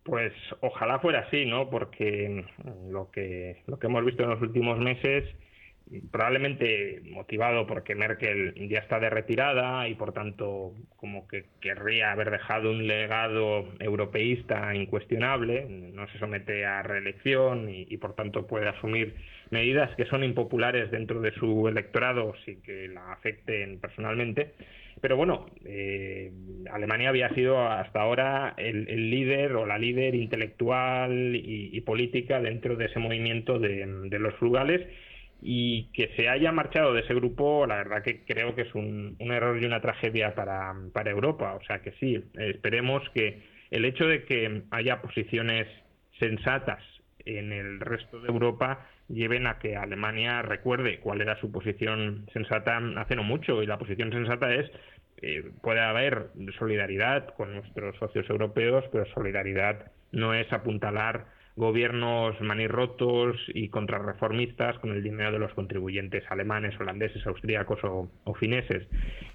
Pues 0.04 0.32
ojalá 0.60 0.98
fuera 0.98 1.20
así, 1.20 1.46
¿no? 1.46 1.70
Porque 1.70 2.44
lo 2.90 3.10
que, 3.10 3.62
lo 3.66 3.78
que 3.78 3.86
hemos 3.86 4.04
visto 4.04 4.24
en 4.24 4.30
los 4.30 4.42
últimos 4.42 4.78
meses 4.78 5.24
probablemente 6.10 7.02
motivado 7.10 7.66
porque 7.66 7.94
Merkel 7.94 8.54
ya 8.68 8.78
está 8.78 8.98
de 8.98 9.10
retirada 9.10 9.88
y 9.88 9.94
por 9.94 10.12
tanto 10.12 10.74
como 10.96 11.26
que 11.28 11.46
querría 11.60 12.12
haber 12.12 12.30
dejado 12.30 12.70
un 12.70 12.86
legado 12.86 13.68
europeísta 13.78 14.74
incuestionable, 14.74 15.66
no 15.68 16.06
se 16.08 16.18
somete 16.18 16.64
a 16.64 16.82
reelección 16.82 17.68
y, 17.68 17.96
por 17.98 18.14
tanto 18.14 18.46
puede 18.46 18.68
asumir 18.68 19.14
medidas 19.50 19.94
que 19.96 20.06
son 20.06 20.24
impopulares 20.24 20.90
dentro 20.90 21.20
de 21.20 21.32
su 21.32 21.68
electorado 21.68 22.34
sin 22.44 22.62
que 22.62 22.88
la 22.88 23.12
afecten 23.12 23.78
personalmente. 23.78 24.52
Pero 25.00 25.16
bueno, 25.16 25.46
eh, 25.64 26.30
Alemania 26.70 27.08
había 27.08 27.28
sido 27.34 27.66
hasta 27.66 28.00
ahora 28.00 28.54
el, 28.56 29.10
líder 29.10 29.56
o 29.56 29.66
la 29.66 29.76
líder 29.76 30.14
intelectual 30.14 31.34
y, 31.34 31.80
política 31.80 32.40
dentro 32.40 32.76
de 32.76 32.86
ese 32.86 33.00
movimiento 33.00 33.58
de, 33.58 33.84
de 33.86 34.18
los 34.18 34.34
frugales 34.36 34.80
y 35.44 35.90
que 35.92 36.14
se 36.14 36.28
haya 36.28 36.52
marchado 36.52 36.94
de 36.94 37.00
ese 37.00 37.14
grupo, 37.14 37.66
la 37.66 37.76
verdad 37.76 38.02
que 38.02 38.24
creo 38.24 38.54
que 38.54 38.62
es 38.62 38.74
un, 38.74 39.16
error 39.18 39.60
y 39.60 39.66
una 39.66 39.80
tragedia 39.80 40.34
para, 40.36 40.72
para, 40.92 41.10
Europa. 41.10 41.54
O 41.54 41.64
sea 41.64 41.80
que 41.80 41.90
sí, 41.98 42.24
esperemos 42.34 43.02
que 43.12 43.42
el 43.70 43.84
hecho 43.84 44.06
de 44.06 44.24
que 44.24 44.62
haya 44.70 45.02
posiciones 45.02 45.66
sensatas 46.20 46.80
en 47.24 47.52
el 47.52 47.80
resto 47.80 48.20
de 48.20 48.28
Europa 48.28 48.86
lleven 49.08 49.46
a 49.46 49.58
que 49.58 49.76
Alemania 49.76 50.42
recuerde 50.42 51.00
cuál 51.00 51.20
era 51.20 51.38
su 51.40 51.50
posición 51.50 52.26
sensata 52.32 52.80
hace 52.96 53.16
no 53.16 53.24
mucho 53.24 53.62
y 53.62 53.66
la 53.66 53.78
posición 53.78 54.12
sensata 54.12 54.54
es 54.54 54.70
eh, 55.24 55.50
puede 55.62 55.80
haber 55.80 56.30
solidaridad 56.58 57.34
con 57.34 57.54
nuestros 57.54 57.96
socios 57.98 58.28
europeos, 58.28 58.84
pero 58.90 59.06
solidaridad 59.14 59.92
no 60.10 60.34
es 60.34 60.52
apuntalar 60.52 61.26
gobiernos 61.56 62.40
manirrotos 62.40 63.36
y 63.48 63.68
contrarreformistas 63.68 64.78
con 64.78 64.92
el 64.92 65.02
dinero 65.02 65.32
de 65.32 65.38
los 65.38 65.52
contribuyentes 65.54 66.24
alemanes, 66.30 66.78
holandeses, 66.80 67.26
austríacos 67.26 67.78
o, 67.84 68.34
fineses. 68.34 68.86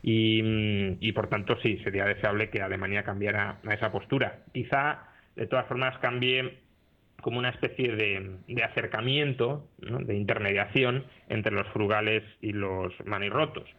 Mm, 0.03 0.97
y, 0.99 1.11
por 1.13 1.27
tanto, 1.29 1.57
sí, 1.61 1.77
sería 1.83 2.05
deseable 2.05 2.49
que 2.49 2.61
Alemania 2.61 3.03
cambiara 3.03 3.59
a 3.65 3.73
esa 3.73 3.91
postura. 3.91 4.39
Quizá, 4.53 5.09
de 5.35 5.45
todas 5.45 5.67
formas, 5.67 5.97
cambie 5.99 6.57
como 7.21 7.39
una 7.39 7.49
especie 7.49 7.95
de, 7.95 8.63
acercamiento, 8.63 9.67
de 9.77 10.15
intermediación 10.15 11.05
entre 11.29 11.53
los 11.53 11.67
frugales 11.69 12.23
y 12.41 12.53
los 12.53 12.93
manirrotos. 13.05 13.69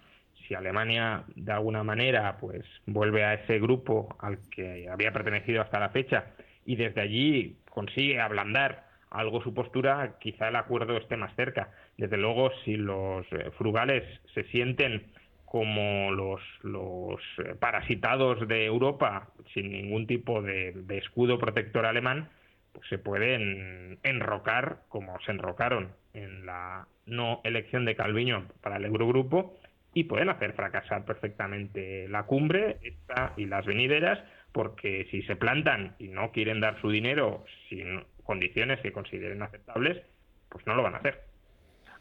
Si 0.46 0.54
Alemania, 0.54 1.24
de 1.34 1.52
alguna 1.52 1.82
manera, 1.84 2.38
pues 2.40 2.64
vuelve 2.86 3.24
a 3.24 3.34
ese 3.34 3.58
grupo 3.58 4.16
al 4.20 4.38
que 4.50 4.88
había 4.88 5.12
pertenecido 5.12 5.60
hasta 5.60 5.78
la 5.78 5.90
fecha 5.90 6.32
y 6.68 6.76
desde 6.76 7.00
allí 7.00 7.56
consigue 7.70 8.20
ablandar 8.20 8.84
algo 9.10 9.42
su 9.42 9.54
postura, 9.54 10.16
quizá 10.20 10.48
el 10.48 10.56
acuerdo 10.56 10.98
esté 10.98 11.16
más 11.16 11.34
cerca. 11.34 11.70
Desde 11.96 12.18
luego, 12.18 12.50
si 12.62 12.76
los 12.76 13.24
eh, 13.32 13.50
frugales 13.56 14.04
se 14.34 14.44
sienten 14.44 15.06
como 15.46 16.12
los, 16.12 16.42
los 16.62 17.22
eh, 17.38 17.54
parasitados 17.58 18.46
de 18.46 18.66
Europa 18.66 19.28
sin 19.54 19.72
ningún 19.72 20.06
tipo 20.06 20.42
de, 20.42 20.74
escudo 20.90 21.38
protector 21.38 21.86
alemán, 21.86 22.28
pues 22.74 22.86
se 22.90 22.98
pueden 22.98 23.98
enrocar 24.02 24.80
como 24.90 25.18
se 25.20 25.32
enrocaron 25.32 25.92
en 26.12 26.44
la 26.44 26.86
no 27.06 27.40
elección 27.44 27.86
de 27.86 27.96
Calviño 27.96 28.46
para 28.60 28.76
el 28.76 28.84
Eurogrupo 28.84 29.56
y 29.94 30.04
pueden 30.04 30.28
hacer 30.28 30.52
fracasar 30.52 31.06
perfectamente 31.06 32.08
la 32.08 32.24
cumbre 32.24 32.76
esta 32.82 33.32
y 33.38 33.46
las 33.46 33.64
venideras 33.64 34.18
porque 34.58 35.06
si 35.12 35.22
se 35.22 35.36
plantan 35.36 35.94
y 36.00 36.08
no 36.08 36.32
quieren 36.32 36.58
dar 36.58 36.80
su 36.80 36.90
dinero 36.90 37.44
sin 37.68 38.04
condiciones 38.24 38.80
que 38.80 38.90
consideren 38.90 39.40
aceptables, 39.40 40.04
pues 40.48 40.66
no 40.66 40.74
lo 40.74 40.82
van 40.82 40.96
a 40.96 40.98
hacer. 40.98 41.22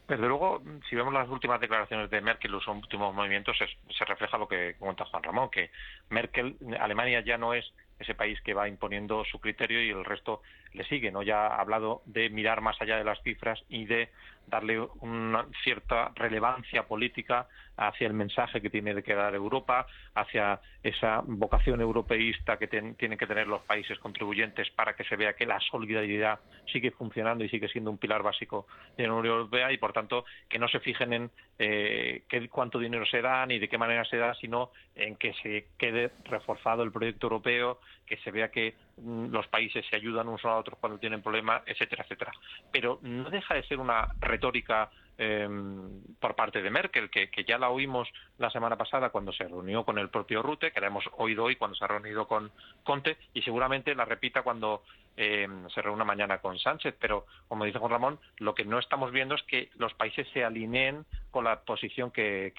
Desde 0.08 0.26
luego, 0.26 0.60
si 0.90 0.96
vemos 0.96 1.14
las 1.14 1.28
últimas 1.28 1.60
declaraciones 1.60 2.10
de 2.10 2.20
Merkel, 2.20 2.50
los 2.50 2.66
últimos 2.66 3.14
movimientos, 3.14 3.56
se 3.56 4.04
refleja 4.06 4.38
lo 4.38 4.48
que 4.48 4.74
comenta 4.76 5.04
Juan 5.04 5.22
Ramón, 5.22 5.50
que 5.52 5.70
Merkel, 6.10 6.56
Alemania 6.80 7.20
ya 7.20 7.38
no 7.38 7.54
es 7.54 7.64
ese 8.00 8.16
país 8.16 8.40
que 8.40 8.54
va 8.54 8.68
imponiendo 8.68 9.24
su 9.24 9.38
criterio 9.38 9.80
y 9.80 9.90
el 9.90 10.04
resto 10.04 10.42
le 10.72 10.84
sigue. 10.84 11.10
¿no? 11.10 11.22
Ya 11.22 11.46
ha 11.46 11.60
hablado 11.60 12.02
de 12.06 12.30
mirar 12.30 12.60
más 12.60 12.80
allá 12.80 12.96
de 12.96 13.04
las 13.04 13.22
cifras 13.22 13.62
y 13.68 13.86
de 13.86 14.08
darle 14.48 14.80
una 15.00 15.46
cierta 15.62 16.10
relevancia 16.14 16.84
política 16.84 17.46
hacia 17.76 18.06
el 18.06 18.12
mensaje 18.12 18.60
que 18.60 18.70
tiene 18.70 19.02
que 19.02 19.14
dar 19.14 19.34
Europa, 19.34 19.86
hacia 20.14 20.60
esa 20.82 21.22
vocación 21.24 21.80
europeísta 21.80 22.56
que 22.56 22.66
tienen 22.66 22.96
que 22.96 23.26
tener 23.26 23.46
los 23.46 23.62
países 23.62 23.98
contribuyentes 23.98 24.68
para 24.70 24.94
que 24.94 25.04
se 25.04 25.16
vea 25.16 25.34
que 25.34 25.46
la 25.46 25.60
solidaridad 25.60 26.40
sigue 26.72 26.90
funcionando 26.90 27.44
y 27.44 27.48
sigue 27.48 27.68
siendo 27.68 27.90
un 27.90 27.98
pilar 27.98 28.22
básico 28.22 28.66
de 28.96 29.06
la 29.06 29.14
Unión 29.14 29.36
Europea 29.36 29.70
y, 29.70 29.78
por 29.78 29.92
tanto, 29.92 30.24
que 30.48 30.58
no 30.58 30.66
se 30.68 30.80
fijen 30.80 31.12
en 31.12 31.30
eh, 31.58 32.24
qué, 32.28 32.48
cuánto 32.48 32.78
dinero 32.78 33.06
se 33.06 33.22
da 33.22 33.46
ni 33.46 33.58
de 33.58 33.68
qué 33.68 33.78
manera 33.78 34.04
se 34.04 34.16
da, 34.16 34.34
sino 34.34 34.70
en 34.96 35.16
que 35.16 35.32
se 35.34 35.68
quede 35.78 36.10
reforzado 36.24 36.82
el 36.82 36.90
proyecto 36.90 37.26
europeo, 37.26 37.80
que 38.06 38.16
se 38.18 38.30
vea 38.30 38.50
que 38.50 38.74
los 39.04 39.46
países 39.48 39.84
se 39.88 39.96
ayudan 39.96 40.28
unos 40.28 40.44
a 40.44 40.56
otros 40.56 40.78
cuando 40.78 40.98
tienen 40.98 41.22
problemas, 41.22 41.62
etcétera, 41.66 42.04
etcétera. 42.04 42.32
Pero 42.72 42.98
no 43.02 43.30
deja 43.30 43.54
de 43.54 43.62
ser 43.64 43.78
una 43.78 44.08
retórica 44.20 44.90
em, 45.16 46.02
por 46.20 46.34
parte 46.34 46.62
de 46.62 46.70
Merkel, 46.70 47.10
que, 47.10 47.28
ya 47.46 47.58
la 47.58 47.70
oímos 47.70 48.08
la 48.38 48.50
semana 48.50 48.76
pasada 48.76 49.10
cuando 49.10 49.32
se 49.32 49.44
reunió 49.44 49.84
con 49.84 49.98
el 49.98 50.08
propio 50.08 50.42
Rute, 50.42 50.72
que 50.72 50.80
la 50.80 50.88
hemos 50.88 51.04
oído 51.16 51.44
hoy 51.44 51.56
cuando 51.56 51.76
se 51.76 51.84
ha 51.84 51.88
reunido 51.88 52.26
con 52.26 52.50
Conte, 52.84 53.16
y 53.34 53.42
seguramente 53.42 53.94
la 53.94 54.04
repita 54.04 54.42
cuando 54.42 54.82
em, 55.16 55.68
se 55.70 55.82
reúna 55.82 56.04
mañana 56.04 56.38
con 56.38 56.58
Sánchez. 56.58 56.94
Pero, 57.00 57.26
como 57.48 57.64
dice 57.64 57.78
Juan 57.78 57.92
Ramón, 57.92 58.18
lo 58.38 58.54
que 58.54 58.64
no 58.64 58.78
estamos 58.78 59.12
viendo 59.12 59.34
es 59.34 59.42
que 59.44 59.70
los 59.76 59.94
países 59.94 60.26
se 60.32 60.44
alineen 60.44 61.04
con 61.30 61.44
la 61.44 61.60
posición 61.60 62.10
que, 62.10 62.52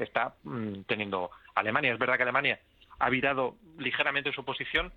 está 0.00 0.34
mm, 0.44 0.82
teniendo 0.86 1.30
Alemania. 1.54 1.92
Es 1.92 1.98
verdad 1.98 2.16
que 2.16 2.22
Alemania 2.22 2.60
ha 2.98 3.10
virado 3.10 3.56
ligeramente 3.78 4.32
su 4.32 4.44
posición 4.44 4.92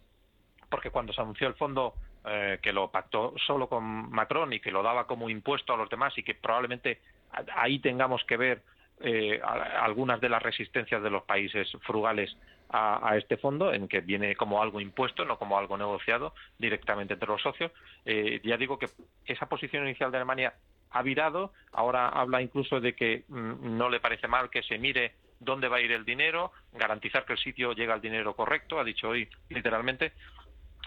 porque 0.70 0.92
cuando 0.92 1.14
se 1.14 1.22
anunció 1.22 1.48
el 1.48 1.56
fondo 1.56 1.96
eh, 2.26 2.60
que 2.62 2.74
lo 2.74 2.92
pactó 2.92 3.34
solo 3.46 3.68
con 3.68 4.12
Macron 4.12 4.54
y 4.54 4.60
que 4.60 4.72
lo 4.72 4.84
daba 4.84 5.08
como 5.08 5.30
impuesto 5.30 5.74
a 5.74 5.78
los 5.78 5.90
demás 5.90 6.18
y 6.18 6.24
que 6.24 6.36
probablemente 6.36 7.00
ahí 7.56 7.80
tengamos 7.80 8.24
que 8.26 8.38
ver 8.38 8.62
eh, 9.02 9.40
algunas 9.42 10.20
de 10.20 10.28
las 10.28 10.44
resistencias 10.44 11.02
de 11.02 11.10
los 11.10 11.24
países 11.24 11.72
frugales 11.82 12.36
a, 12.72 13.18
este 13.18 13.38
fondo, 13.38 13.74
en 13.74 13.88
que 13.88 14.02
viene 14.02 14.36
como 14.36 14.62
algo 14.62 14.80
impuesto, 14.80 15.26
no 15.26 15.40
como 15.40 15.58
algo 15.58 15.76
negociado 15.76 16.34
directamente 16.60 17.16
entre 17.16 17.28
los 17.28 17.42
socios. 17.42 17.72
Eh, 18.06 18.42
ya 18.44 18.58
digo 18.58 18.78
que 18.78 18.90
esa 19.26 19.48
posición 19.48 19.86
inicial 19.86 20.12
de 20.12 20.18
Alemania 20.18 20.54
ha 20.92 21.02
virado, 21.02 21.52
ahora 21.72 22.10
habla 22.10 22.42
incluso 22.42 22.80
de 22.80 22.94
que 22.94 23.24
mm, 23.28 23.78
no 23.78 23.90
le 23.90 24.00
parece 24.00 24.28
mal 24.28 24.50
que 24.52 24.62
se 24.62 24.78
mire 24.78 25.14
dónde 25.40 25.68
va 25.68 25.78
a 25.78 25.82
ir 25.82 25.92
el 25.92 26.06
dinero, 26.06 26.52
garantizar 26.74 27.26
que 27.26 27.34
el 27.34 27.40
sitio 27.40 27.74
llega 27.74 27.94
al 27.94 28.02
dinero 28.02 28.36
correcto, 28.36 28.80
ha 28.80 28.84
dicho 28.84 29.10
hoy 29.10 29.28
literalmente, 29.50 30.12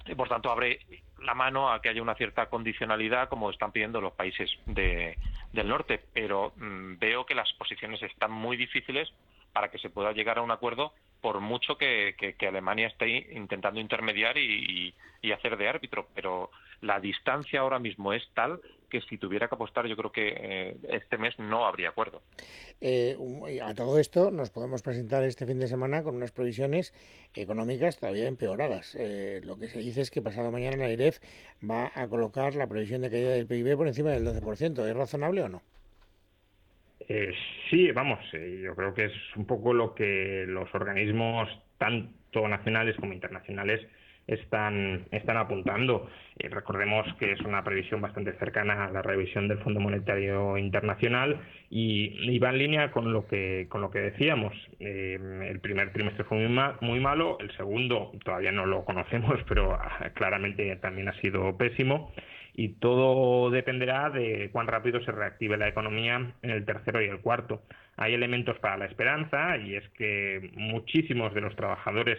y 0.07 0.15
por 0.15 0.29
tanto 0.29 0.51
abre 0.51 0.81
la 1.19 1.35
mano 1.35 1.73
a 1.73 1.81
que 1.81 1.89
haya 1.89 2.03
una 2.03 2.15
cierta 2.15 2.47
condicionalidad 2.47 3.29
como 3.29 3.51
están 3.51 3.73
pidiendo 3.73 4.01
los 4.01 4.13
países 4.15 4.51
de, 4.67 5.17
del 5.53 5.69
norte, 5.69 6.03
pero 6.13 6.53
mm, 6.57 6.99
veo 6.99 7.25
que 7.27 7.35
las 7.35 7.53
posiciones 7.55 8.03
están 8.03 8.33
muy 8.33 8.57
difíciles 8.57 9.13
para 9.53 9.71
que 9.71 9.79
se 9.79 9.91
pueda 9.91 10.13
llegar 10.13 10.39
a 10.39 10.43
un 10.43 10.51
acuerdo 10.51 10.93
por 11.21 11.41
mucho 11.41 11.79
que, 11.79 12.37
Alemania 12.47 12.89
esté 12.89 13.09
intentando 13.33 13.81
intermediar 13.81 14.37
y, 14.37 14.95
hacer 15.33 15.57
de 15.57 15.69
árbitro, 15.69 16.09
pero 16.15 16.51
la 16.81 16.99
distancia 16.99 17.61
ahora 17.61 17.79
mismo 17.79 18.13
es 18.13 18.29
tal 18.35 18.61
que 18.93 19.01
si 19.01 19.17
tuviera 19.17 19.49
que 19.49 19.55
apostar 19.55 19.87
yo 19.87 19.97
creo 19.97 20.13
que 20.13 20.35
eh, 20.37 20.77
este 20.91 21.17
mes 21.17 21.39
no 21.39 21.65
habría 21.65 21.89
acuerdo. 21.89 22.21
Eh, 22.83 23.17
a 23.65 23.73
todo 23.73 23.99
esto 23.99 24.31
nos 24.31 24.51
podemos 24.51 24.83
presentar 24.83 25.25
este 25.25 25.47
fin 25.47 25.59
de 25.59 25.67
semana 25.67 26.03
con 26.03 26.15
unas 26.15 26.31
previsiones 26.31 26.93
económicas 27.35 27.99
todavía 27.99 28.29
empeoradas. 28.29 28.95
Eh, 29.01 29.41
lo 29.45 29.59
que 29.59 29.69
se 29.69 29.79
dice 29.79 30.03
es 30.03 30.11
que 30.11 30.21
pasado 30.21 30.53
mañana 30.53 30.77
la 30.77 30.93
IREF 30.93 31.21
va 31.69 31.91
a 31.95 32.07
colocar 32.07 32.55
la 32.55 32.67
previsión 32.67 33.01
de 33.01 33.11
caída 33.11 33.31
del 33.31 33.47
PIB 33.47 33.79
por 33.79 33.89
encima 33.89 34.11
del 34.11 34.27
12%. 34.27 34.87
¿Es 34.87 34.95
razonable 34.95 35.43
o 35.43 35.49
no? 35.49 35.63
Eh, 37.09 37.33
sí, 37.71 37.91
vamos, 37.93 38.21
eh, 38.35 38.61
yo 38.63 38.77
creo 38.77 38.93
que 38.93 39.07
es 39.07 39.13
un 39.37 39.47
poco 39.47 39.73
lo 39.73 39.95
que 39.95 40.45
los 40.47 40.73
organismos, 40.75 41.49
tanto 41.79 42.47
nacionales 42.47 42.97
como 42.97 43.15
internacionales, 43.15 43.81
están, 44.27 45.07
están 45.11 45.37
apuntando. 45.37 46.09
Eh, 46.39 46.49
recordemos 46.49 47.07
que 47.19 47.33
es 47.33 47.41
una 47.41 47.63
previsión 47.65 48.01
bastante 48.01 48.33
cercana 48.39 48.87
a 48.87 48.91
la 48.91 49.03
revisión 49.03 49.49
del 49.49 49.59
Fondo 49.59 49.81
Monetario 49.81 50.57
Internacional 50.59 51.41
y, 51.71 52.39
va 52.39 52.51
en 52.51 52.59
línea 52.59 52.91
con 52.91 53.13
lo 53.13 53.27
que, 53.27 53.67
con 53.69 53.81
lo 53.81 53.91
que 53.91 54.01
decíamos. 54.01 54.53
el 54.81 55.61
primer 55.61 55.93
trimestre 55.93 56.25
fue 56.25 56.39
muy, 56.39 56.63
muy 56.81 57.01
malo, 57.01 57.39
el 57.41 57.51
segundo 57.57 58.13
todavía 58.25 58.53
no 58.53 58.67
lo 58.67 58.85
conocemos, 58.85 59.39
pero 59.49 59.75
ah, 59.75 60.11
claramente 60.15 60.75
también 60.77 61.09
ha 61.09 61.21
sido 61.21 61.57
pésimo 61.57 62.13
y 62.55 62.69
todo 62.81 63.51
dependerá 63.51 64.11
de 64.11 64.51
cuán 64.53 64.67
rápido 64.67 65.03
se 65.03 65.13
reactive 65.13 65.57
la 65.57 65.69
economía 65.69 66.35
en 66.43 66.51
el 66.51 66.65
tercero 66.65 67.01
y 67.03 67.07
el 67.07 67.21
cuarto. 67.21 67.63
Hay 67.97 68.15
elementos 68.15 68.59
para 68.59 68.77
la 68.77 68.87
esperanza 68.87 69.57
y 69.57 69.75
es 69.75 69.89
que 69.91 70.51
muchísimos 70.55 71.33
de 71.35 71.41
los 71.41 71.57
trabajadores 71.57 72.19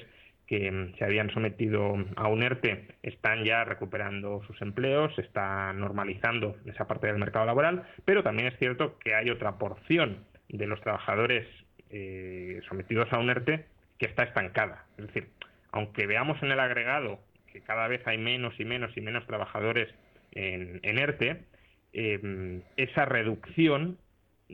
que 0.53 0.93
se 0.99 1.03
habían 1.03 1.31
sometido 1.31 1.95
a 2.15 2.27
un 2.27 2.43
ERTE 2.43 2.85
están 3.01 3.43
ya 3.43 3.63
recuperando 3.63 4.43
sus 4.45 4.61
empleos, 4.61 5.11
se 5.15 5.21
está 5.21 5.73
normalizando 5.73 6.55
esa 6.67 6.85
parte 6.85 7.07
del 7.07 7.17
mercado 7.17 7.47
laboral, 7.47 7.87
pero 8.05 8.21
también 8.21 8.49
es 8.49 8.59
cierto 8.59 8.99
que 8.99 9.15
hay 9.15 9.31
otra 9.31 9.57
porción 9.57 10.19
de 10.49 10.67
los 10.67 10.79
trabajadores 10.81 11.47
eh, 11.89 12.61
sometidos 12.69 13.11
a 13.11 13.17
un 13.17 13.31
ERTE 13.31 13.65
que 13.97 14.05
está 14.05 14.25
estancada. 14.25 14.85
Es 14.99 15.07
decir, 15.07 15.29
aunque 15.71 16.05
veamos 16.05 16.37
en 16.43 16.51
el 16.51 16.59
agregado 16.59 17.19
que 17.51 17.61
cada 17.61 17.87
vez 17.87 18.05
hay 18.05 18.19
menos 18.19 18.53
y 18.59 18.65
menos 18.65 18.95
y 18.95 19.01
menos 19.01 19.25
trabajadores 19.25 19.89
en, 20.33 20.79
ERTE, 20.83 21.45
em, 21.93 22.61
esa 22.77 23.05
reducción 23.05 23.97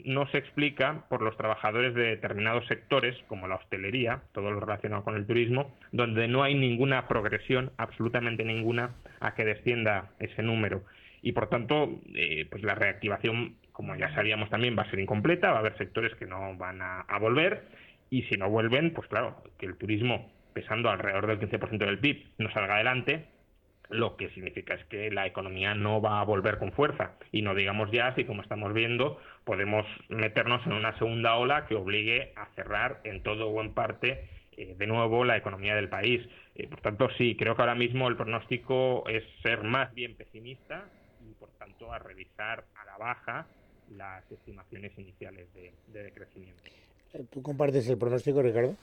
no 0.06 0.28
se 0.28 0.38
explica 0.38 1.06
por 1.10 1.22
los 1.22 1.38
trabajadores 1.38 1.94
de 1.94 2.04
determinados 2.04 2.66
sectores, 2.68 3.16
como 3.28 3.48
la 3.48 3.56
hostelería, 3.56 4.22
todo 4.34 4.52
lo 4.52 4.60
relacionado 4.60 5.04
con 5.04 5.16
el 5.16 5.26
turismo, 5.26 5.76
donde 5.92 6.28
no 6.28 6.44
hay 6.44 6.56
ninguna 6.56 7.08
progresión, 7.08 7.72
absolutamente 7.78 8.44
ninguna, 8.44 8.96
a 9.20 9.36
que 9.36 9.46
descienda 9.46 10.12
ese 10.20 10.44
número. 10.44 10.84
Y 11.22 11.34
por 11.34 11.50
tanto, 11.50 12.00
eh, 12.16 12.48
pues 12.50 12.64
la 12.64 12.76
reactivación, 12.76 13.56
como 13.72 13.96
ya 13.96 14.14
sabíamos 14.14 14.50
también, 14.50 14.78
va 14.78 14.84
a 14.84 14.90
ser 14.90 15.00
incompleta, 15.00 15.52
va 15.52 15.58
a 15.58 15.60
haber 15.60 15.78
sectores 15.78 16.16
que 16.16 16.26
no 16.26 16.56
van 16.56 16.82
a, 16.82 17.02
a 17.02 17.20
volver, 17.20 17.64
y 18.10 18.24
si 18.24 18.38
no 18.38 18.50
vuelven, 18.50 18.92
pues 18.94 19.08
claro, 19.08 19.44
que 19.58 19.66
el 19.66 19.78
turismo, 19.78 20.32
pesando 20.54 20.90
alrededor 20.90 21.28
del 21.28 21.40
15% 21.40 21.78
del 21.78 22.00
PIB, 22.00 22.26
no 22.38 22.52
salga 22.52 22.76
adelante, 22.76 23.28
lo 23.89 24.15
que 24.15 24.30
significa 24.30 24.75
es 24.75 24.86
que 24.86 25.10
la 25.12 25.25
economía 25.25 25.73
no 25.73 26.02
va 26.02 26.21
a 26.21 26.23
volver 26.23 26.60
con 26.60 26.71
fuerza 26.71 27.13
y 27.32 27.41
no 27.41 27.56
digamos 27.56 27.91
ya 27.91 28.13
si 28.15 28.23
como 28.23 28.43
estamos 28.43 28.73
viendo 28.73 29.19
podemos 29.43 29.86
meternos 30.10 30.65
en 30.67 30.73
una 30.73 30.97
segunda 30.99 31.36
ola 31.36 31.65
que 31.65 31.75
obligue 31.75 32.32
a 32.36 32.45
cerrar 32.56 33.02
en 33.04 33.23
todo 33.23 33.49
o 33.49 33.62
en 33.62 33.73
parte 33.73 34.30
eh, 34.58 34.75
de 34.78 34.88
nuevo 34.88 35.25
la 35.25 35.38
economía 35.38 35.75
del 35.75 35.89
país. 35.89 36.21
Eh, 36.56 36.67
por 36.67 36.82
tanto, 36.82 37.10
sí, 37.17 37.36
creo 37.36 37.56
que 37.56 37.62
ahora 37.62 37.75
mismo 37.75 38.08
el 38.08 38.15
pronóstico 38.15 39.08
es 39.08 39.23
ser 39.41 39.63
más 39.63 39.93
bien 39.95 40.15
pesimista 40.15 40.86
y 41.28 41.34
por 41.34 41.49
tanto 41.58 41.91
a 41.91 41.97
revisar 41.97 42.65
a 42.75 42.86
la 42.86 42.97
baja 42.97 43.47
las 43.95 44.32
estimaciones 44.32 44.91
iniciales 44.99 45.52
de, 45.54 45.73
de 45.88 46.12
crecimiento. 46.12 46.62
¿Tú 47.32 47.41
compartes 47.41 47.89
el 47.89 47.97
pronóstico, 47.97 48.43
Ricardo? 48.43 48.75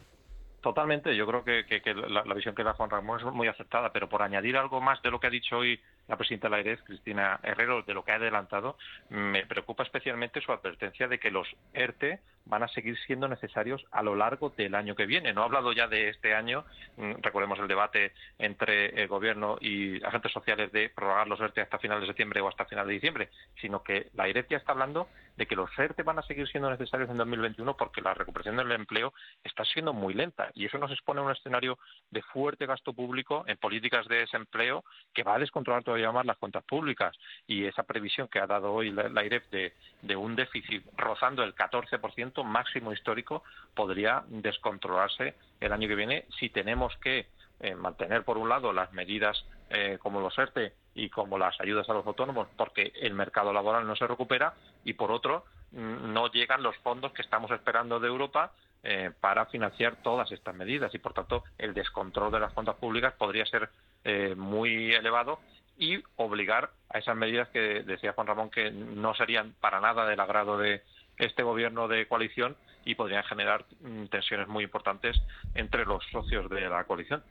Totalmente, 0.66 1.14
yo 1.14 1.28
creo 1.28 1.44
que, 1.44 1.94
la, 1.94 2.34
visión 2.34 2.56
que 2.56 2.64
da 2.64 2.72
Juan 2.72 2.90
Ramón 2.90 3.20
es 3.20 3.24
muy 3.26 3.46
aceptada, 3.46 3.92
pero 3.92 4.08
por 4.08 4.22
añadir 4.22 4.56
algo 4.56 4.80
más 4.80 5.00
de 5.00 5.12
lo 5.12 5.20
que 5.20 5.28
ha 5.28 5.30
dicho 5.30 5.58
hoy 5.58 5.78
la 6.08 6.16
presidenta 6.16 6.48
de 6.48 6.50
la 6.50 6.56
AERES, 6.56 6.82
Cristina 6.82 7.38
Herrero, 7.44 7.82
de 7.82 7.94
lo 7.94 8.04
que 8.04 8.10
ha 8.10 8.16
adelantado, 8.16 8.76
me 9.08 9.46
preocupa 9.46 9.84
especialmente 9.84 10.40
su 10.40 10.50
advertencia 10.50 11.06
de 11.06 11.20
que 11.20 11.30
los 11.30 11.46
ERTE 11.72 12.18
van 12.46 12.64
a 12.64 12.68
seguir 12.68 12.98
siendo 13.06 13.28
necesarios 13.28 13.84
a 13.92 14.02
lo 14.02 14.16
largo 14.16 14.50
del 14.56 14.74
año 14.74 14.96
que 14.96 15.06
viene. 15.06 15.32
No 15.32 15.42
ha 15.42 15.44
hablado 15.44 15.72
ya 15.72 15.86
de 15.86 16.08
este 16.08 16.34
año, 16.34 16.64
mm, 16.96 17.12
recordemos 17.22 17.60
el 17.60 17.68
debate 17.68 18.12
entre 18.38 18.86
el 19.00 19.06
Gobierno 19.06 19.58
y 19.60 20.02
agentes 20.04 20.32
sociales 20.32 20.72
de 20.72 20.88
prorrogar 20.88 21.28
los 21.28 21.40
ERTE 21.40 21.60
hasta 21.60 21.78
final 21.78 22.00
de 22.00 22.08
septiembre 22.08 22.40
o 22.40 22.48
hasta 22.48 22.64
final 22.64 22.88
de 22.88 22.94
diciembre, 22.94 23.28
sino 23.60 23.84
que 23.84 24.08
la 24.14 24.24
AERES 24.24 24.48
ya 24.48 24.56
está 24.56 24.72
hablando 24.72 25.08
de 25.36 25.46
que 25.46 25.56
los 25.56 25.70
ERTE 25.78 26.02
van 26.02 26.18
a 26.18 26.22
seguir 26.22 26.48
siendo 26.48 26.70
necesarios 26.70 27.10
en 27.10 27.16
2021 27.16 27.76
porque 27.76 28.00
la 28.00 28.14
recuperación 28.14 28.56
del 28.56 28.72
empleo 28.72 29.12
está 29.44 29.64
siendo 29.64 29.92
muy 29.92 30.14
lenta. 30.14 30.50
Y 30.54 30.66
eso 30.66 30.78
nos 30.78 30.90
expone 30.90 31.20
a 31.20 31.24
un 31.24 31.32
escenario 31.32 31.78
de 32.10 32.22
fuerte 32.22 32.66
gasto 32.66 32.92
público 32.92 33.44
en 33.46 33.56
políticas 33.58 34.06
de 34.08 34.18
desempleo 34.18 34.84
que 35.12 35.22
va 35.22 35.34
a 35.34 35.38
descontrolar 35.38 35.84
todavía 35.84 36.12
más 36.12 36.26
las 36.26 36.38
cuentas 36.38 36.64
públicas. 36.64 37.16
Y 37.46 37.64
esa 37.64 37.82
previsión 37.82 38.28
que 38.28 38.38
ha 38.38 38.46
dado 38.46 38.72
hoy 38.72 38.90
la, 38.90 39.08
la 39.08 39.22
de, 39.22 39.74
de 40.02 40.16
un 40.16 40.36
déficit 40.36 40.84
rozando 40.96 41.42
el 41.42 41.54
14% 41.54 42.44
máximo 42.44 42.92
histórico 42.92 43.42
podría 43.74 44.24
descontrolarse 44.28 45.34
el 45.60 45.72
año 45.72 45.88
que 45.88 45.94
viene 45.94 46.26
si 46.38 46.48
tenemos 46.48 46.96
que 46.98 47.26
eh, 47.60 47.74
mantener, 47.74 48.24
por 48.24 48.38
un 48.38 48.48
lado, 48.48 48.72
las 48.72 48.92
medidas 48.92 49.44
eh, 49.70 49.98
como 50.00 50.20
los 50.20 50.36
ERTE 50.38 50.74
y 50.94 51.10
como 51.10 51.38
las 51.38 51.60
ayudas 51.60 51.88
a 51.88 51.92
los 51.92 52.06
autónomos, 52.06 52.48
porque 52.56 52.92
el 53.00 53.14
mercado 53.14 53.52
laboral 53.52 53.86
no 53.86 53.96
se 53.96 54.06
recupera, 54.06 54.54
y 54.84 54.94
por 54.94 55.10
otro, 55.10 55.44
mm, 55.72 56.12
no 56.12 56.28
llegan 56.28 56.62
los 56.62 56.76
fondos 56.78 57.12
que 57.12 57.22
estamos 57.22 57.50
esperando 57.50 58.00
de 58.00 58.08
Europa 58.08 58.52
eh, 58.88 59.10
para 59.20 59.46
financiar 59.46 59.96
todas 59.96 60.30
estas 60.30 60.54
medidas 60.54 60.94
y, 60.94 60.98
por 60.98 61.12
tanto, 61.12 61.42
el 61.58 61.74
descontrol 61.74 62.30
de 62.30 62.38
las 62.38 62.52
cuentas 62.52 62.76
públicas 62.76 63.14
podría 63.14 63.44
ser 63.46 63.68
eh, 64.04 64.34
muy 64.36 64.94
elevado 64.94 65.40
y 65.76 66.02
obligar 66.14 66.70
a 66.90 66.98
esas 66.98 67.16
medidas 67.16 67.48
que 67.48 67.82
decía 67.82 68.12
Juan 68.12 68.28
Ramón 68.28 68.50
que 68.50 68.70
no 68.70 69.14
serían 69.14 69.54
para 69.60 69.80
nada 69.80 70.06
del 70.06 70.20
agrado 70.20 70.56
de 70.56 70.82
este 71.18 71.42
gobierno 71.42 71.88
de 71.88 72.06
coalición 72.06 72.56
y 72.84 72.94
podrían 72.94 73.24
generar 73.24 73.64
mm, 73.80 74.04
tensiones 74.06 74.46
muy 74.46 74.62
importantes 74.62 75.20
entre 75.54 75.84
los 75.84 76.04
socios 76.12 76.48
de 76.48 76.68
la 76.68 76.84
coalición. 76.84 77.24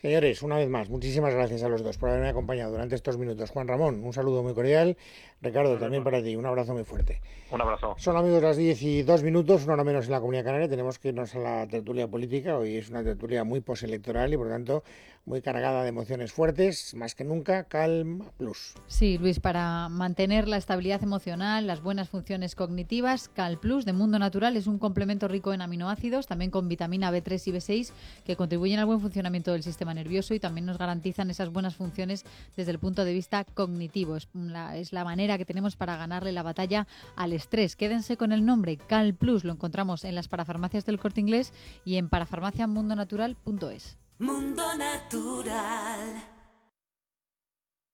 Señores, 0.00 0.42
una 0.42 0.56
vez 0.56 0.68
más, 0.68 0.90
muchísimas 0.90 1.32
gracias 1.34 1.62
a 1.62 1.68
los 1.68 1.82
dos 1.82 1.96
por 1.96 2.10
haberme 2.10 2.28
acompañado 2.28 2.72
durante 2.72 2.94
estos 2.94 3.16
minutos. 3.16 3.50
Juan 3.50 3.68
Ramón, 3.68 4.04
un 4.04 4.12
saludo 4.12 4.42
muy 4.42 4.52
cordial. 4.52 4.96
Ricardo, 5.44 5.76
también 5.78 6.02
para 6.02 6.22
ti, 6.22 6.34
un 6.34 6.46
abrazo 6.46 6.72
muy 6.72 6.84
fuerte. 6.84 7.20
Un 7.50 7.60
abrazo. 7.60 7.94
Son 7.98 8.16
amigos 8.16 8.42
las 8.42 8.56
10 8.56 8.82
y 8.82 9.02
2 9.02 9.22
minutos, 9.22 9.64
una 9.64 9.74
hora 9.74 9.84
menos 9.84 10.06
en 10.06 10.12
la 10.12 10.20
Comunidad 10.20 10.44
Canaria. 10.44 10.68
Tenemos 10.68 10.98
que 10.98 11.08
irnos 11.08 11.34
a 11.34 11.38
la 11.38 11.66
tertulia 11.68 12.08
política. 12.08 12.56
Hoy 12.56 12.76
es 12.76 12.88
una 12.88 13.04
tertulia 13.04 13.44
muy 13.44 13.60
postelectoral 13.60 14.32
y, 14.32 14.36
por 14.36 14.48
tanto, 14.48 14.82
muy 15.26 15.40
cargada 15.40 15.82
de 15.82 15.88
emociones 15.88 16.32
fuertes, 16.32 16.94
más 16.94 17.14
que 17.14 17.24
nunca, 17.24 17.64
Calm 17.64 18.24
Plus. 18.36 18.74
Sí, 18.88 19.16
Luis, 19.16 19.40
para 19.40 19.88
mantener 19.88 20.48
la 20.48 20.58
estabilidad 20.58 21.02
emocional, 21.02 21.66
las 21.66 21.82
buenas 21.82 22.10
funciones 22.10 22.54
cognitivas, 22.54 23.28
Cal 23.28 23.58
Plus 23.58 23.86
de 23.86 23.94
Mundo 23.94 24.18
Natural 24.18 24.56
es 24.56 24.66
un 24.66 24.78
complemento 24.78 25.26
rico 25.26 25.54
en 25.54 25.62
aminoácidos, 25.62 26.26
también 26.26 26.50
con 26.50 26.68
vitamina 26.68 27.10
B3 27.10 27.40
y 27.46 27.52
B6, 27.52 27.92
que 28.24 28.36
contribuyen 28.36 28.80
al 28.80 28.86
buen 28.86 29.00
funcionamiento 29.00 29.52
del 29.52 29.62
sistema 29.62 29.94
nervioso 29.94 30.34
y 30.34 30.40
también 30.40 30.66
nos 30.66 30.76
garantizan 30.76 31.30
esas 31.30 31.50
buenas 31.50 31.74
funciones 31.74 32.24
desde 32.54 32.72
el 32.72 32.78
punto 32.78 33.04
de 33.04 33.14
vista 33.14 33.44
cognitivo. 33.44 34.16
Es 34.16 34.28
la, 34.34 34.76
es 34.76 34.92
la 34.92 35.04
que 35.38 35.44
tenemos 35.44 35.76
para 35.76 35.96
ganarle 35.96 36.32
la 36.32 36.42
batalla 36.42 36.86
al 37.16 37.32
estrés. 37.32 37.76
Quédense 37.76 38.16
con 38.16 38.32
el 38.32 38.44
nombre 38.44 38.76
Cal 38.76 39.14
Plus, 39.14 39.44
lo 39.44 39.52
encontramos 39.52 40.04
en 40.04 40.14
las 40.14 40.28
parafarmacias 40.28 40.84
del 40.84 40.98
corte 40.98 41.20
inglés 41.20 41.52
y 41.84 41.96
en 41.96 42.08
parafarmaciamundonatural.es. 42.08 43.98
Mundo 44.18 44.62
Natural. 44.76 46.33